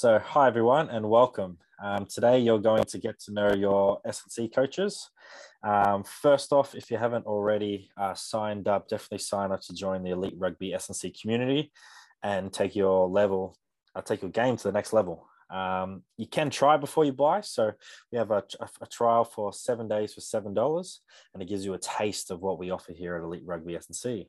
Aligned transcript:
So, 0.00 0.20
hi 0.20 0.46
everyone, 0.46 0.90
and 0.90 1.10
welcome. 1.10 1.58
Um, 1.82 2.06
today, 2.06 2.38
you're 2.38 2.60
going 2.60 2.84
to 2.84 2.98
get 2.98 3.18
to 3.22 3.32
know 3.32 3.52
your 3.52 4.00
S&C 4.06 4.46
coaches. 4.46 5.10
Um, 5.64 6.04
first 6.04 6.52
off, 6.52 6.76
if 6.76 6.88
you 6.88 6.96
haven't 6.96 7.26
already 7.26 7.90
uh, 8.00 8.14
signed 8.14 8.68
up, 8.68 8.86
definitely 8.86 9.18
sign 9.18 9.50
up 9.50 9.60
to 9.62 9.74
join 9.74 10.04
the 10.04 10.10
Elite 10.10 10.36
Rugby 10.38 10.72
S&C 10.72 11.10
community 11.20 11.72
and 12.22 12.52
take 12.52 12.76
your 12.76 13.08
level, 13.08 13.58
uh, 13.96 14.00
take 14.00 14.22
your 14.22 14.30
game 14.30 14.56
to 14.56 14.62
the 14.62 14.70
next 14.70 14.92
level. 14.92 15.26
Um, 15.50 16.04
you 16.16 16.28
can 16.28 16.48
try 16.48 16.76
before 16.76 17.04
you 17.04 17.12
buy. 17.12 17.40
So 17.40 17.72
we 18.12 18.18
have 18.18 18.30
a, 18.30 18.44
a, 18.60 18.68
a 18.82 18.86
trial 18.86 19.24
for 19.24 19.52
seven 19.52 19.88
days 19.88 20.14
for 20.14 20.20
seven 20.20 20.54
dollars, 20.54 21.00
and 21.34 21.42
it 21.42 21.48
gives 21.48 21.64
you 21.64 21.74
a 21.74 21.78
taste 21.78 22.30
of 22.30 22.38
what 22.38 22.60
we 22.60 22.70
offer 22.70 22.92
here 22.92 23.16
at 23.16 23.24
Elite 23.24 23.42
Rugby 23.44 23.74
S&C. 23.74 24.28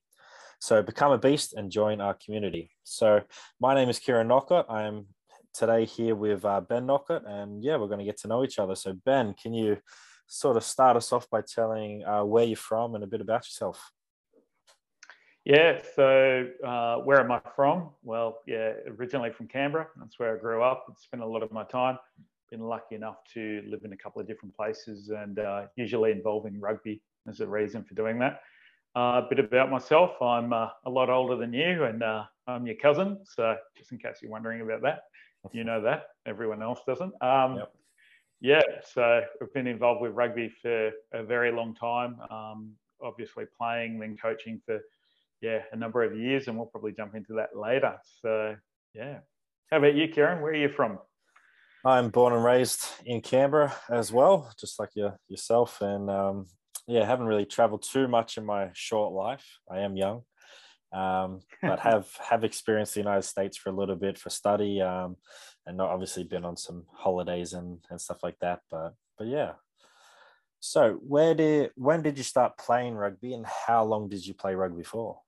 So 0.59 0.81
become 0.81 1.11
a 1.11 1.19
beast 1.19 1.53
and 1.53 1.71
join 1.71 2.01
our 2.01 2.15
community. 2.15 2.71
So 2.83 3.21
my 3.61 3.75
name 3.75 3.87
is 3.87 3.99
Kieren 3.99 4.25
Knockett. 4.25 4.65
I 4.67 4.87
am 4.87 5.05
today 5.53 5.85
here 5.85 6.15
with 6.15 6.45
uh, 6.45 6.61
Ben 6.61 6.87
Knockett, 6.87 7.27
and 7.27 7.63
yeah, 7.63 7.77
we're 7.77 7.87
going 7.87 7.99
to 7.99 8.05
get 8.05 8.17
to 8.19 8.27
know 8.27 8.43
each 8.43 8.59
other. 8.59 8.75
So 8.75 8.93
Ben, 8.93 9.33
can 9.33 9.53
you 9.53 9.77
sort 10.27 10.57
of 10.57 10.63
start 10.63 10.95
us 10.95 11.11
off 11.11 11.29
by 11.29 11.41
telling 11.41 12.03
uh, 12.05 12.23
where 12.23 12.45
you're 12.45 12.55
from 12.55 12.95
and 12.95 13.03
a 13.03 13.07
bit 13.07 13.21
about 13.21 13.45
yourself? 13.45 13.91
Yeah, 15.45 15.81
so 15.95 16.47
uh, 16.65 16.97
where 16.97 17.19
am 17.19 17.31
I 17.31 17.41
from? 17.55 17.89
Well, 18.03 18.39
yeah, 18.45 18.73
originally 18.87 19.31
from 19.31 19.47
Canberra. 19.47 19.87
That's 19.97 20.19
where 20.19 20.35
I 20.35 20.39
grew 20.39 20.61
up. 20.61 20.85
And 20.87 20.97
spent 20.97 21.23
a 21.23 21.25
lot 21.25 21.43
of 21.43 21.51
my 21.51 21.63
time. 21.63 21.97
Been 22.51 22.61
lucky 22.61 22.95
enough 22.95 23.17
to 23.33 23.63
live 23.67 23.81
in 23.83 23.93
a 23.93 23.97
couple 23.97 24.21
of 24.21 24.27
different 24.27 24.55
places 24.55 25.09
and 25.09 25.39
uh, 25.39 25.65
usually 25.75 26.11
involving 26.11 26.59
rugby 26.59 27.01
as 27.27 27.39
a 27.39 27.47
reason 27.47 27.83
for 27.83 27.93
doing 27.95 28.19
that. 28.19 28.41
Uh, 28.95 29.21
a 29.23 29.27
bit 29.29 29.39
about 29.39 29.71
myself. 29.71 30.21
I'm 30.21 30.51
uh, 30.51 30.69
a 30.85 30.89
lot 30.89 31.09
older 31.09 31.35
than 31.35 31.53
you, 31.53 31.83
and 31.83 32.01
uh, 32.03 32.23
I'm 32.47 32.65
your 32.65 32.75
cousin. 32.75 33.19
So, 33.23 33.55
just 33.77 33.91
in 33.91 33.99
case 33.99 34.17
you're 34.21 34.31
wondering 34.31 34.61
about 34.61 34.81
that, 34.81 35.03
you 35.51 35.63
know 35.63 35.81
that. 35.81 36.07
Everyone 36.25 36.61
else 36.61 36.79
doesn't. 36.85 37.13
Um, 37.21 37.57
yep. 37.57 37.71
Yeah, 38.41 38.61
so 38.93 39.21
I've 39.41 39.53
been 39.53 39.67
involved 39.67 40.01
with 40.01 40.13
rugby 40.13 40.49
for 40.61 40.91
a 41.13 41.23
very 41.23 41.51
long 41.51 41.75
time. 41.75 42.17
Um, 42.31 42.71
obviously, 43.03 43.45
playing, 43.57 43.99
then 43.99 44.15
coaching 44.15 44.61
for 44.65 44.79
yeah 45.41 45.59
a 45.73 45.75
number 45.75 46.03
of 46.03 46.17
years, 46.17 46.47
and 46.47 46.55
we'll 46.55 46.67
probably 46.67 46.93
jump 46.93 47.15
into 47.15 47.33
that 47.33 47.49
later. 47.57 47.97
So, 48.21 48.55
yeah. 48.93 49.19
How 49.71 49.77
about 49.77 49.95
you, 49.95 50.07
Kieren? 50.07 50.41
Where 50.41 50.51
are 50.51 50.55
you 50.55 50.69
from? 50.69 50.99
I'm 51.85 52.09
born 52.09 52.33
and 52.33 52.43
raised 52.43 52.85
in 53.05 53.21
Canberra 53.21 53.73
as 53.89 54.11
well, 54.11 54.51
just 54.59 54.79
like 54.79 54.89
your, 54.95 55.17
yourself, 55.27 55.81
and 55.81 56.09
um, 56.09 56.45
yeah, 56.87 57.05
haven't 57.05 57.27
really 57.27 57.45
traveled 57.45 57.83
too 57.83 58.07
much 58.07 58.37
in 58.37 58.45
my 58.45 58.69
short 58.73 59.13
life. 59.13 59.45
I 59.69 59.79
am 59.79 59.95
young, 59.95 60.23
um, 60.91 61.41
but 61.61 61.79
have 61.79 62.09
have 62.29 62.43
experienced 62.43 62.93
the 62.93 63.01
United 63.01 63.23
States 63.23 63.57
for 63.57 63.69
a 63.69 63.75
little 63.75 63.95
bit 63.95 64.17
for 64.17 64.29
study, 64.29 64.81
um, 64.81 65.17
and 65.65 65.77
not 65.77 65.89
obviously 65.89 66.23
been 66.23 66.45
on 66.45 66.57
some 66.57 66.85
holidays 66.93 67.53
and 67.53 67.79
and 67.89 67.99
stuff 67.99 68.23
like 68.23 68.39
that. 68.39 68.61
But 68.69 68.93
but 69.17 69.27
yeah. 69.27 69.53
So 70.61 70.93
where 70.95 71.35
did 71.35 71.71
when 71.75 72.01
did 72.01 72.17
you 72.17 72.23
start 72.23 72.57
playing 72.57 72.95
rugby, 72.95 73.33
and 73.33 73.45
how 73.45 73.83
long 73.83 74.09
did 74.09 74.25
you 74.25 74.33
play 74.33 74.55
rugby 74.55 74.83
for? 74.83 75.21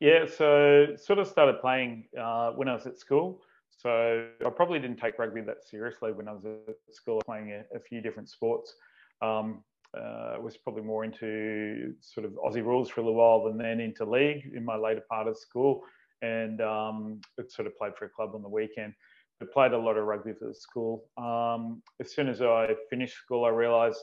Yeah, 0.00 0.26
so 0.26 0.96
sort 0.96 1.20
of 1.20 1.28
started 1.28 1.60
playing 1.60 2.06
uh, 2.20 2.50
when 2.50 2.68
I 2.68 2.74
was 2.74 2.86
at 2.86 2.98
school. 2.98 3.40
So 3.70 4.26
I 4.44 4.50
probably 4.50 4.80
didn't 4.80 4.98
take 4.98 5.18
rugby 5.18 5.40
that 5.42 5.64
seriously 5.64 6.12
when 6.12 6.28
I 6.28 6.32
was 6.32 6.44
at 6.44 6.94
school, 6.94 7.20
playing 7.24 7.52
a, 7.52 7.76
a 7.76 7.80
few 7.80 8.00
different 8.00 8.28
sports. 8.28 8.74
Um, 9.22 9.62
uh, 9.96 10.36
was 10.40 10.56
probably 10.56 10.82
more 10.82 11.04
into 11.04 11.94
sort 12.00 12.24
of 12.24 12.32
Aussie 12.32 12.64
rules 12.64 12.88
for 12.88 13.00
a 13.00 13.04
little 13.04 13.18
while, 13.18 13.50
and 13.50 13.60
then 13.60 13.80
into 13.80 14.04
league 14.04 14.50
in 14.54 14.64
my 14.64 14.76
later 14.76 15.02
part 15.10 15.28
of 15.28 15.36
school, 15.36 15.82
and 16.22 16.60
um, 16.60 17.20
sort 17.48 17.66
of 17.66 17.76
played 17.76 17.92
for 17.98 18.06
a 18.06 18.08
club 18.08 18.30
on 18.34 18.42
the 18.42 18.48
weekend. 18.48 18.94
But 19.38 19.52
played 19.52 19.72
a 19.72 19.78
lot 19.78 19.96
of 19.96 20.04
rugby 20.04 20.32
for 20.38 20.48
the 20.48 20.54
school. 20.54 21.04
Um, 21.16 21.82
as 22.00 22.14
soon 22.14 22.28
as 22.28 22.40
I 22.40 22.74
finished 22.88 23.16
school, 23.16 23.44
I 23.44 23.48
realised 23.48 24.00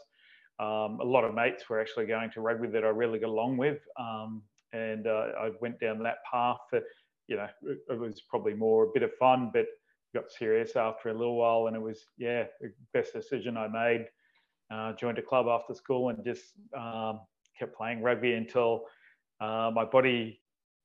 um, 0.60 1.00
a 1.02 1.06
lot 1.06 1.24
of 1.24 1.34
mates 1.34 1.70
were 1.70 1.80
actually 1.80 2.06
going 2.06 2.30
to 2.32 2.42
rugby 2.42 2.68
that 2.68 2.84
I 2.84 2.90
really 2.90 3.20
got 3.20 3.30
along 3.30 3.58
with, 3.58 3.80
um, 4.00 4.44
and 4.74 5.08
uh, 5.08 5.28
I 5.40 5.52
went 5.62 5.80
down 5.80 6.04
that 6.04 6.18
path. 6.30 6.58
You 7.28 7.38
know, 7.38 7.48
it 7.64 8.00
was 8.00 8.22
probably 8.30 8.54
more 8.54 8.84
a 8.86 8.92
bit 8.94 9.04
of 9.04 9.12
fun, 9.20 9.52
but 9.54 9.66
got 10.14 10.32
serious 10.32 10.76
after 10.76 11.10
a 11.10 11.14
little 11.14 11.38
while, 11.38 11.68
and 11.68 11.76
it 11.76 11.82
was 11.82 12.06
yeah, 12.18 12.46
the 12.62 12.72
best 12.94 13.14
decision 13.14 13.58
I 13.58 13.68
made 13.68 14.08
uh, 14.72 14.94
joined 14.94 15.18
a 15.18 15.22
club 15.22 15.48
after 15.48 15.74
school 15.74 16.10
and 16.10 16.24
just 16.24 16.44
um, 16.78 17.22
kept 17.58 17.76
playing 17.76 18.02
rugby 18.02 18.34
until 18.34 18.86
uh, 19.42 19.72
my 19.74 19.86
body 19.86 20.42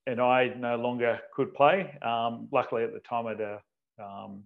and 0.07 0.21
I 0.21 0.53
no 0.59 0.77
longer 0.77 1.19
could 1.33 1.55
play. 1.55 1.97
Um, 2.03 2.49
luckily, 2.53 2.85
at 2.85 2.93
the 2.93 3.01
time, 3.01 3.27
I'd 3.27 3.41
uh, 3.41 3.59
um, 4.03 4.43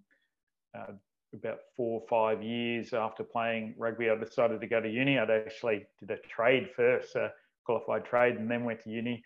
uh, 0.76 0.92
about 1.34 1.58
four 1.76 2.00
or 2.00 2.06
five 2.08 2.42
years 2.42 2.92
after 2.92 3.22
playing 3.22 3.74
rugby, 3.76 4.10
I 4.10 4.16
decided 4.16 4.60
to 4.60 4.66
go 4.66 4.80
to 4.80 4.88
uni. 4.88 5.18
I'd 5.18 5.30
actually 5.30 5.86
did 6.00 6.10
a 6.10 6.16
trade 6.28 6.70
first, 6.74 7.14
a 7.16 7.32
qualified 7.64 8.04
trade, 8.04 8.36
and 8.36 8.50
then 8.50 8.64
went 8.64 8.82
to 8.84 8.90
uni, 8.90 9.22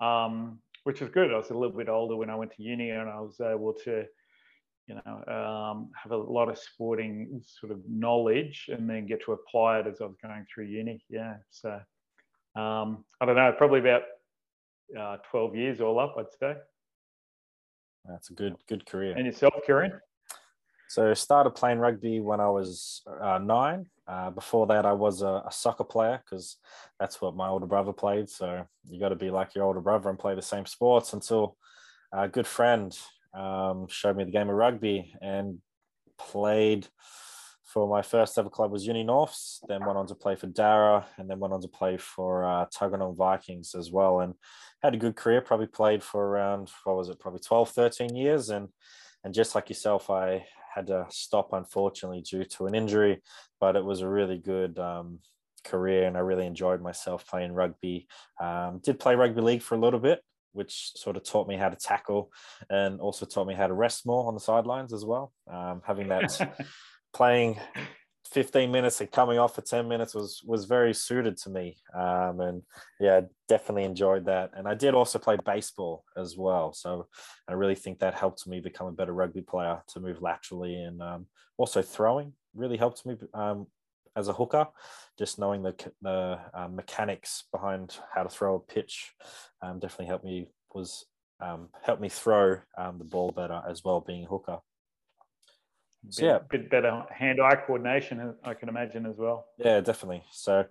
um, 0.00 0.58
which 0.84 1.00
was 1.00 1.10
good. 1.10 1.32
I 1.32 1.36
was 1.36 1.50
a 1.50 1.54
little 1.54 1.76
bit 1.76 1.88
older 1.88 2.16
when 2.16 2.30
I 2.30 2.34
went 2.34 2.52
to 2.56 2.62
uni, 2.62 2.90
and 2.90 3.08
I 3.08 3.20
was 3.20 3.40
able 3.40 3.72
to 3.84 4.04
you 4.88 4.94
know, 4.94 5.24
um, 5.32 5.90
have 6.02 6.12
a 6.12 6.16
lot 6.16 6.48
of 6.48 6.58
sporting 6.58 7.42
sort 7.44 7.72
of 7.72 7.80
knowledge 7.86 8.70
and 8.72 8.88
then 8.88 9.06
get 9.06 9.22
to 9.24 9.32
apply 9.32 9.80
it 9.80 9.86
as 9.86 10.00
I 10.00 10.04
was 10.04 10.16
going 10.22 10.46
through 10.52 10.64
uni. 10.64 11.04
Yeah. 11.10 11.36
So 11.50 11.68
um, 12.56 13.04
I 13.20 13.26
don't 13.26 13.36
know, 13.36 13.52
probably 13.56 13.80
about 13.80 14.02
uh, 14.98 15.18
12 15.30 15.56
years 15.56 15.80
all 15.82 16.00
up, 16.00 16.16
I'd 16.18 16.32
say. 16.40 16.58
That's 18.06 18.30
a 18.30 18.32
good, 18.32 18.56
good 18.66 18.86
career. 18.86 19.14
And 19.14 19.26
yourself, 19.26 19.52
Kieren? 19.68 20.00
So 20.88 21.12
started 21.12 21.50
playing 21.50 21.78
rugby 21.78 22.20
when 22.20 22.40
I 22.40 22.48
was 22.48 23.02
uh, 23.20 23.38
nine. 23.38 23.86
Uh, 24.06 24.30
before 24.30 24.66
that, 24.68 24.86
I 24.86 24.92
was 24.92 25.20
a, 25.20 25.42
a 25.46 25.50
soccer 25.50 25.84
player 25.84 26.22
because 26.24 26.56
that's 26.98 27.20
what 27.20 27.36
my 27.36 27.48
older 27.48 27.66
brother 27.66 27.92
played. 27.92 28.30
So 28.30 28.66
you 28.88 28.98
got 28.98 29.10
to 29.10 29.16
be 29.16 29.30
like 29.30 29.54
your 29.54 29.64
older 29.64 29.82
brother 29.82 30.08
and 30.08 30.18
play 30.18 30.34
the 30.34 30.40
same 30.40 30.64
sports 30.64 31.12
until 31.12 31.58
a 32.10 32.26
good 32.26 32.46
friend 32.46 32.98
um, 33.34 33.86
showed 33.88 34.16
me 34.16 34.24
the 34.24 34.30
game 34.30 34.48
of 34.48 34.56
rugby 34.56 35.14
and 35.20 35.58
played 36.18 36.86
for 37.64 37.86
my 37.86 38.00
first 38.00 38.38
ever 38.38 38.48
club 38.48 38.72
was 38.72 38.86
Uni 38.86 39.04
Norths, 39.04 39.60
then 39.68 39.84
went 39.84 39.98
on 39.98 40.06
to 40.06 40.14
play 40.14 40.34
for 40.36 40.46
Dara, 40.46 41.06
and 41.18 41.28
then 41.28 41.38
went 41.38 41.52
on 41.52 41.60
to 41.60 41.68
play 41.68 41.98
for 41.98 42.44
uh, 42.44 42.64
Tuggeranong 42.74 43.14
Vikings 43.14 43.74
as 43.74 43.92
well 43.92 44.20
and 44.20 44.34
had 44.82 44.94
a 44.94 44.98
good 44.98 45.16
career, 45.16 45.42
probably 45.42 45.66
played 45.66 46.02
for 46.02 46.26
around, 46.26 46.70
what 46.84 46.96
was 46.96 47.10
it, 47.10 47.20
probably 47.20 47.40
12, 47.40 47.70
13 47.70 48.16
years. 48.16 48.48
And, 48.48 48.68
and 49.22 49.34
just 49.34 49.54
like 49.54 49.68
yourself, 49.68 50.08
I 50.08 50.46
had 50.74 50.86
to 50.86 51.06
stop 51.10 51.52
unfortunately 51.52 52.22
due 52.22 52.44
to 52.44 52.66
an 52.66 52.74
injury, 52.74 53.20
but 53.60 53.76
it 53.76 53.84
was 53.84 54.00
a 54.00 54.08
really 54.08 54.38
good 54.38 54.78
um, 54.78 55.18
career 55.64 56.06
and 56.06 56.16
I 56.16 56.20
really 56.20 56.46
enjoyed 56.46 56.80
myself 56.80 57.26
playing 57.26 57.52
rugby. 57.52 58.08
Um, 58.40 58.80
did 58.82 58.98
play 58.98 59.14
rugby 59.14 59.42
league 59.42 59.62
for 59.62 59.74
a 59.74 59.80
little 59.80 60.00
bit 60.00 60.22
which 60.52 60.92
sort 60.96 61.16
of 61.16 61.24
taught 61.24 61.48
me 61.48 61.56
how 61.56 61.68
to 61.68 61.76
tackle 61.76 62.30
and 62.70 63.00
also 63.00 63.26
taught 63.26 63.46
me 63.46 63.54
how 63.54 63.66
to 63.66 63.74
rest 63.74 64.06
more 64.06 64.26
on 64.26 64.34
the 64.34 64.40
sidelines 64.40 64.92
as 64.92 65.04
well. 65.04 65.32
Um, 65.52 65.82
having 65.84 66.08
that 66.08 66.56
playing 67.14 67.58
15 68.30 68.70
minutes 68.70 69.00
and 69.00 69.10
coming 69.10 69.38
off 69.38 69.54
for 69.54 69.62
10 69.62 69.88
minutes 69.88 70.14
was 70.14 70.42
was 70.44 70.66
very 70.66 70.92
suited 70.92 71.36
to 71.38 71.50
me. 71.50 71.76
Um, 71.94 72.40
and 72.40 72.62
yeah 73.00 73.22
definitely 73.48 73.84
enjoyed 73.84 74.26
that. 74.26 74.50
And 74.54 74.68
i 74.68 74.74
did 74.74 74.94
also 74.94 75.18
play 75.18 75.36
baseball 75.44 76.04
as 76.16 76.36
well. 76.36 76.72
So 76.72 77.06
i 77.48 77.52
really 77.52 77.74
think 77.74 77.98
that 78.00 78.14
helped 78.14 78.46
me 78.46 78.60
become 78.60 78.86
a 78.86 78.92
better 78.92 79.14
rugby 79.14 79.42
player 79.42 79.82
to 79.88 80.00
move 80.00 80.20
laterally 80.20 80.74
and 80.74 81.00
um, 81.02 81.26
also 81.56 81.82
throwing 81.82 82.32
really 82.54 82.76
helped 82.76 83.06
me 83.06 83.16
um, 83.34 83.66
as 84.18 84.28
a 84.28 84.32
hooker, 84.32 84.66
just 85.18 85.38
knowing 85.38 85.62
the, 85.62 85.74
the 86.02 86.38
um, 86.52 86.74
mechanics 86.74 87.44
behind 87.52 87.96
how 88.14 88.22
to 88.22 88.28
throw 88.28 88.56
a 88.56 88.60
pitch 88.60 89.14
um, 89.62 89.78
definitely 89.78 90.06
helped 90.06 90.24
me 90.24 90.48
was 90.74 91.06
um, 91.40 91.68
helped 91.82 92.02
me 92.02 92.08
throw 92.08 92.58
um, 92.76 92.98
the 92.98 93.04
ball 93.04 93.30
better 93.30 93.62
as 93.68 93.84
well, 93.84 94.00
being 94.00 94.24
a 94.24 94.28
hooker. 94.28 94.58
So, 96.10 96.24
yeah, 96.24 96.36
a 96.36 96.40
bit 96.40 96.70
better 96.70 97.04
hand-eye 97.10 97.56
coordination, 97.66 98.34
I 98.44 98.54
can 98.54 98.68
imagine 98.68 99.06
as 99.06 99.16
well. 99.16 99.46
Yeah, 99.58 99.80
definitely. 99.80 100.24
So, 100.32 100.64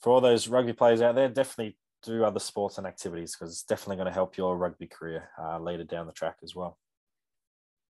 for 0.00 0.10
all 0.10 0.20
those 0.20 0.48
rugby 0.48 0.72
players 0.72 1.02
out 1.02 1.14
there, 1.14 1.28
definitely 1.28 1.76
do 2.02 2.24
other 2.24 2.40
sports 2.40 2.78
and 2.78 2.86
activities 2.86 3.36
because 3.36 3.52
it's 3.52 3.62
definitely 3.62 3.96
going 3.96 4.06
to 4.06 4.12
help 4.12 4.36
your 4.36 4.56
rugby 4.56 4.86
career 4.86 5.28
uh, 5.40 5.58
later 5.58 5.84
down 5.84 6.06
the 6.06 6.12
track 6.12 6.36
as 6.42 6.54
well. 6.54 6.78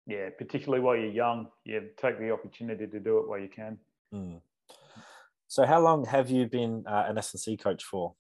Yeah, 0.07 0.29
particularly 0.35 0.83
while 0.83 0.95
you're 0.95 1.11
young, 1.11 1.47
yeah, 1.65 1.79
take 1.97 2.19
the 2.19 2.31
opportunity 2.31 2.87
to 2.87 2.99
do 2.99 3.19
it 3.19 3.29
while 3.29 3.39
you 3.39 3.49
can. 3.49 3.77
Mm. 4.13 4.41
So, 5.51 5.65
how 5.65 5.81
long 5.81 6.05
have 6.05 6.29
you 6.29 6.47
been 6.47 6.85
uh, 6.87 7.07
an 7.09 7.17
S&C 7.17 7.57
coach 7.57 7.83
for? 7.83 8.13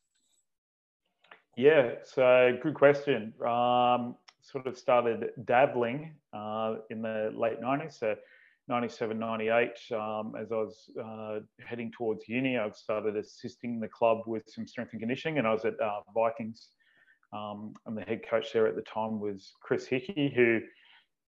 Yeah, 1.55 1.91
so 2.03 2.57
good 2.61 2.73
question. 2.73 3.33
Um, 3.39 4.17
sort 4.41 4.67
of 4.67 4.77
started 4.77 5.29
dabbling 5.45 6.15
uh, 6.33 6.75
in 6.89 7.01
the 7.01 7.31
late 7.33 7.61
90s, 7.61 7.97
so 7.99 8.15
97, 8.67 9.17
98. 9.17 9.69
Um, 9.93 10.33
as 10.37 10.51
I 10.51 10.55
was 10.55 10.89
uh, 11.01 11.39
heading 11.65 11.89
towards 11.97 12.27
uni, 12.27 12.57
I 12.57 12.69
started 12.71 13.15
assisting 13.15 13.79
the 13.79 13.87
club 13.87 14.23
with 14.27 14.43
some 14.49 14.67
strength 14.67 14.91
and 14.91 14.99
conditioning, 14.99 15.37
and 15.37 15.47
I 15.47 15.53
was 15.53 15.63
at 15.63 15.79
uh, 15.79 16.01
Vikings. 16.13 16.67
Um, 17.31 17.71
and 17.85 17.97
the 17.97 18.01
head 18.01 18.27
coach 18.29 18.51
there 18.51 18.67
at 18.67 18.75
the 18.75 18.81
time 18.81 19.21
was 19.21 19.53
Chris 19.61 19.87
Hickey, 19.87 20.33
who 20.35 20.59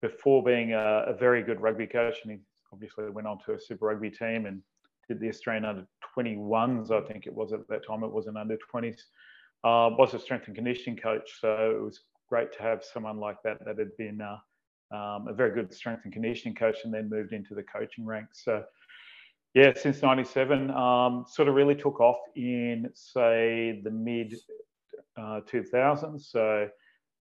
before 0.04 0.44
being 0.44 0.74
a, 0.74 1.06
a, 1.08 1.18
very 1.18 1.42
good 1.42 1.60
rugby 1.60 1.88
coach, 1.88 2.18
and 2.22 2.34
he 2.34 2.38
obviously 2.72 3.10
went 3.10 3.26
on 3.26 3.40
to 3.48 3.54
a 3.54 3.60
Super 3.60 3.88
Rugby 3.88 4.12
team 4.12 4.46
and 4.46 4.62
did 5.07 5.19
the 5.19 5.30
Australian 5.30 5.65
under 5.65 5.88
21s, 6.18 6.92
I 6.92 7.01
think 7.07 7.27
it 7.27 7.33
was 7.33 7.54
at 7.54 7.68
that 7.69 7.86
time. 7.86 8.04
It 8.04 8.12
wasn't 8.12 8.38
under 8.38 8.57
20s. 8.74 9.00
Uh, 9.63 9.89
was 9.98 10.13
a 10.13 10.19
strength 10.19 10.48
and 10.48 10.56
conditioning 10.56 10.98
coach, 10.98 11.39
so 11.42 11.75
it 11.75 11.81
was 11.81 12.01
great 12.30 12.51
to 12.54 12.62
have 12.62 12.83
someone 12.83 13.19
like 13.19 13.38
that 13.44 13.63
that 13.65 13.80
had 13.80 13.95
been 13.98 14.21
uh, 14.21 14.38
um, 14.95 15.27
a 15.27 15.33
very 15.33 15.51
good 15.51 15.74
strength 15.74 16.01
and 16.04 16.13
conditioning 16.13 16.56
coach 16.56 16.77
and 16.83 16.94
then 16.94 17.09
moved 17.09 17.33
into 17.33 17.56
the 17.56 17.63
coaching 17.63 18.06
ranks. 18.06 18.44
So, 18.44 18.63
yeah, 19.54 19.74
since 19.75 20.01
97, 20.01 20.69
um, 20.71 21.25
sort 21.27 21.48
of 21.48 21.56
really 21.56 21.75
took 21.75 22.00
off 22.00 22.19
in, 22.36 22.89
say, 22.94 23.81
the 23.83 23.89
mid 23.89 24.36
uh, 25.18 25.42
2000s. 25.51 26.21
So, 26.21 26.69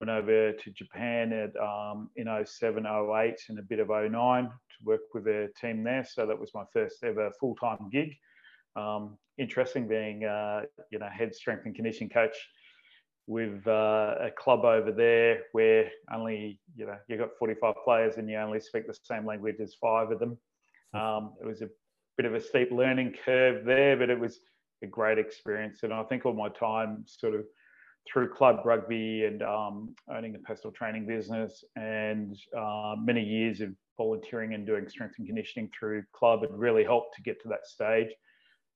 went 0.01 0.11
over 0.11 0.53
to 0.53 0.71
Japan 0.71 1.33
at 1.33 1.57
um, 1.63 2.11
in 2.17 2.27
07, 2.45 2.87
08 2.87 3.35
and 3.49 3.59
a 3.59 3.63
bit 3.63 3.79
of 3.79 3.89
09 3.89 4.51
to 4.83 4.89
work 4.89 5.01
with 5.15 5.27
a 5.27 5.49
team 5.61 5.85
there. 5.85 6.05
So, 6.05 6.27
that 6.27 6.39
was 6.39 6.51
my 6.55 6.65
first 6.73 7.03
ever 7.05 7.31
full 7.39 7.55
time 7.57 7.89
gig. 7.91 8.15
Um, 8.75 9.19
interesting 9.39 9.89
being, 9.89 10.25
uh, 10.25 10.63
you 10.91 10.99
know, 10.99 11.09
head 11.11 11.35
strength 11.35 11.67
and 11.67 11.75
conditioning 11.75 12.11
coach 12.11 12.37
with 13.27 13.67
uh, 13.67 14.15
a 14.21 14.31
club 14.37 14.65
over 14.65 14.91
there 14.91 15.43
where 15.53 15.91
only 16.13 16.59
you 16.75 16.87
know 16.87 16.97
you've 17.09 17.21
got 17.21 17.31
45 17.39 17.75
players 17.85 18.17
and 18.17 18.29
you 18.29 18.37
only 18.37 18.61
speak 18.61 18.87
the 18.87 18.97
same 19.03 19.27
language 19.27 19.57
as 19.61 19.75
five 19.81 20.11
of 20.11 20.19
them. 20.19 20.37
Um, 20.95 21.35
it 21.41 21.47
was 21.47 21.63
a 21.63 21.69
bit 22.17 22.27
of 22.27 22.35
a 22.35 22.41
steep 22.41 22.71
learning 22.73 23.15
curve 23.25 23.65
there, 23.65 23.97
but 23.97 24.11
it 24.11 24.19
was 24.19 24.41
a 24.83 24.87
great 24.87 25.19
experience. 25.19 25.83
And 25.83 25.93
I 25.93 26.03
think 26.05 26.27
all 26.27 26.35
my 26.35 26.49
time 26.49 27.05
sort 27.07 27.35
of 27.35 27.45
through 28.11 28.29
club 28.29 28.61
rugby 28.65 29.25
and 29.25 29.43
um, 29.43 29.95
owning 30.11 30.35
a 30.35 30.39
personal 30.39 30.73
training 30.73 31.07
business 31.07 31.65
and 31.77 32.37
uh, 32.57 32.95
many 32.99 33.23
years 33.23 33.61
of 33.61 33.71
volunteering 33.97 34.55
and 34.55 34.67
doing 34.67 34.89
strength 34.89 35.15
and 35.19 35.27
conditioning 35.27 35.71
through 35.79 36.03
club 36.13 36.43
had 36.43 36.51
really 36.53 36.85
helped 36.85 37.15
to 37.15 37.23
get 37.23 37.41
to 37.43 37.49
that 37.49 37.67
stage. 37.67 38.09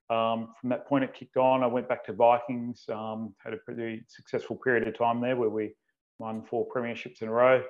Um, 0.09 0.55
from 0.61 0.71
that 0.71 0.87
point, 0.87 1.03
it 1.03 1.15
kicked 1.15 1.37
on. 1.37 1.65
I 1.65 1.67
went 1.67 1.89
back 1.89 2.05
to 2.05 2.13
Vikings, 2.13 2.85
um, 2.93 3.35
had 3.45 3.53
a 3.53 3.57
pretty 3.59 4.05
successful 4.09 4.57
period 4.57 4.87
of 4.87 4.97
time 4.97 5.21
there 5.21 5.37
where 5.37 5.51
we 5.51 5.75
won 6.19 6.45
four 6.45 6.67
premierships 6.69 7.23
in 7.23 7.29
a 7.29 7.33
row. 7.33 7.63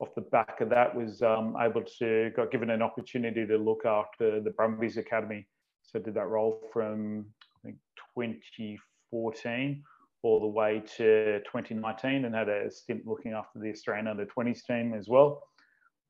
Off 0.00 0.14
the 0.14 0.22
back 0.22 0.60
of 0.60 0.68
that, 0.70 0.94
was 0.94 1.22
um, 1.22 1.56
able 1.60 1.82
to 1.98 2.30
got 2.36 2.50
given 2.50 2.70
an 2.70 2.82
opportunity 2.82 3.46
to 3.46 3.56
look 3.56 3.86
after 3.86 4.40
the 4.40 4.50
Brumbies 4.50 4.96
Academy. 4.96 5.46
So 5.82 6.00
did 6.00 6.14
that 6.14 6.26
role 6.26 6.60
from 6.72 7.24
I 7.64 7.68
think 7.68 7.76
2014 8.18 9.82
all 10.26 10.40
the 10.40 10.46
way 10.46 10.82
to 10.96 11.38
2019, 11.44 12.24
and 12.24 12.34
had 12.34 12.48
a 12.48 12.68
stint 12.68 13.06
looking 13.06 13.32
after 13.32 13.60
the 13.60 13.70
Australian 13.70 14.08
under 14.08 14.26
20s 14.26 14.64
team 14.66 14.92
as 14.92 15.06
well. 15.08 15.44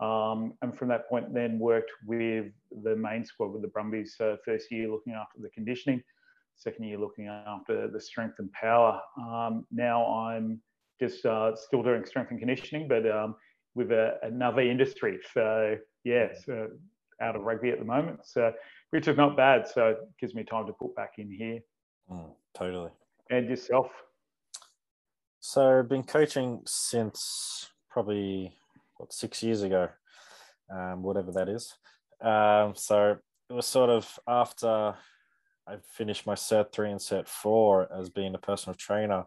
Um, 0.01 0.55
and 0.63 0.77
from 0.77 0.89
that 0.89 1.07
point, 1.09 1.35
then 1.35 1.59
worked 1.59 1.91
with 2.07 2.47
the 2.83 2.97
main 2.97 3.25
squad 3.27 3.49
with 3.53 3.61
the 3.61 3.69
Brumbies. 3.69 4.17
Uh, 4.19 4.37
first 4.43 4.73
year 4.73 4.89
looking 4.89 5.13
after 5.13 5.41
the 5.41 5.51
conditioning, 5.51 6.03
second 6.57 6.85
year 6.85 6.99
looking 6.99 7.27
after 7.27 7.89
the 7.89 8.01
strength 8.01 8.37
and 8.39 8.51
power. 8.53 8.99
Um, 9.21 9.67
now 9.71 10.07
I'm 10.07 10.63
just 10.99 11.27
uh, 11.27 11.55
still 11.55 11.83
doing 11.83 12.07
strength 12.07 12.31
and 12.31 12.39
conditioning, 12.39 12.89
but 12.89 13.07
um, 13.11 13.37
with 13.75 13.93
a, 13.93 14.15
another 14.23 14.63
industry. 14.63 15.19
So 15.35 15.77
yeah, 16.05 16.29
so 16.45 16.69
out 17.21 17.37
of 17.37 17.43
rugby 17.43 17.69
at 17.69 17.79
the 17.79 17.85
moment. 17.85 18.21
So 18.25 18.53
which 18.91 19.09
is 19.09 19.17
not 19.19 19.37
bad. 19.37 19.69
So 19.69 19.89
it 19.89 19.99
gives 20.19 20.35
me 20.35 20.43
time 20.43 20.67
to 20.67 20.73
put 20.73 20.97
back 20.97 21.15
in 21.19 21.31
here. 21.31 21.61
Mm, 22.11 22.31
totally. 22.55 22.91
And 23.31 23.49
yourself? 23.49 23.91
So 25.49 25.79
I've 25.79 25.89
been 25.89 26.03
coaching 26.03 26.63
since 26.67 27.71
probably 27.89 28.53
what, 28.97 29.13
six 29.13 29.45
years 29.45 29.63
ago, 29.63 29.89
um, 30.69 31.05
whatever 31.05 31.31
that 31.31 31.49
is. 31.49 31.73
Um, 32.21 32.75
so 32.75 33.19
it 33.49 33.53
was 33.53 33.65
sort 33.65 33.89
of 33.89 34.19
after 34.27 34.97
I 35.69 35.77
finished 35.93 36.27
my 36.27 36.35
cert 36.35 36.73
three 36.73 36.91
and 36.91 36.99
cert 36.99 37.29
four 37.29 37.89
as 37.97 38.11
being 38.11 38.35
a 38.35 38.39
personal 38.39 38.75
trainer. 38.75 39.27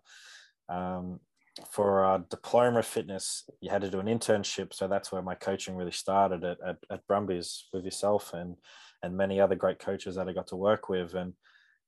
Um, 0.67 1.21
for 1.71 2.03
a 2.03 2.25
diploma 2.29 2.83
fitness, 2.83 3.49
you 3.61 3.69
had 3.69 3.83
to 3.83 3.89
do 3.89 4.01
an 4.01 4.07
internship. 4.07 4.73
So 4.73 4.89
that's 4.89 5.13
where 5.13 5.21
my 5.21 5.35
coaching 5.35 5.77
really 5.77 5.91
started 5.91 6.43
at, 6.43 6.57
at, 6.67 6.77
at 6.91 7.07
Brumbies 7.07 7.63
with 7.71 7.85
yourself 7.85 8.33
and 8.33 8.57
and 9.01 9.15
many 9.15 9.39
other 9.39 9.55
great 9.55 9.79
coaches 9.79 10.15
that 10.15 10.27
I 10.27 10.33
got 10.33 10.47
to 10.47 10.57
work 10.57 10.89
with. 10.89 11.13
And 11.13 11.35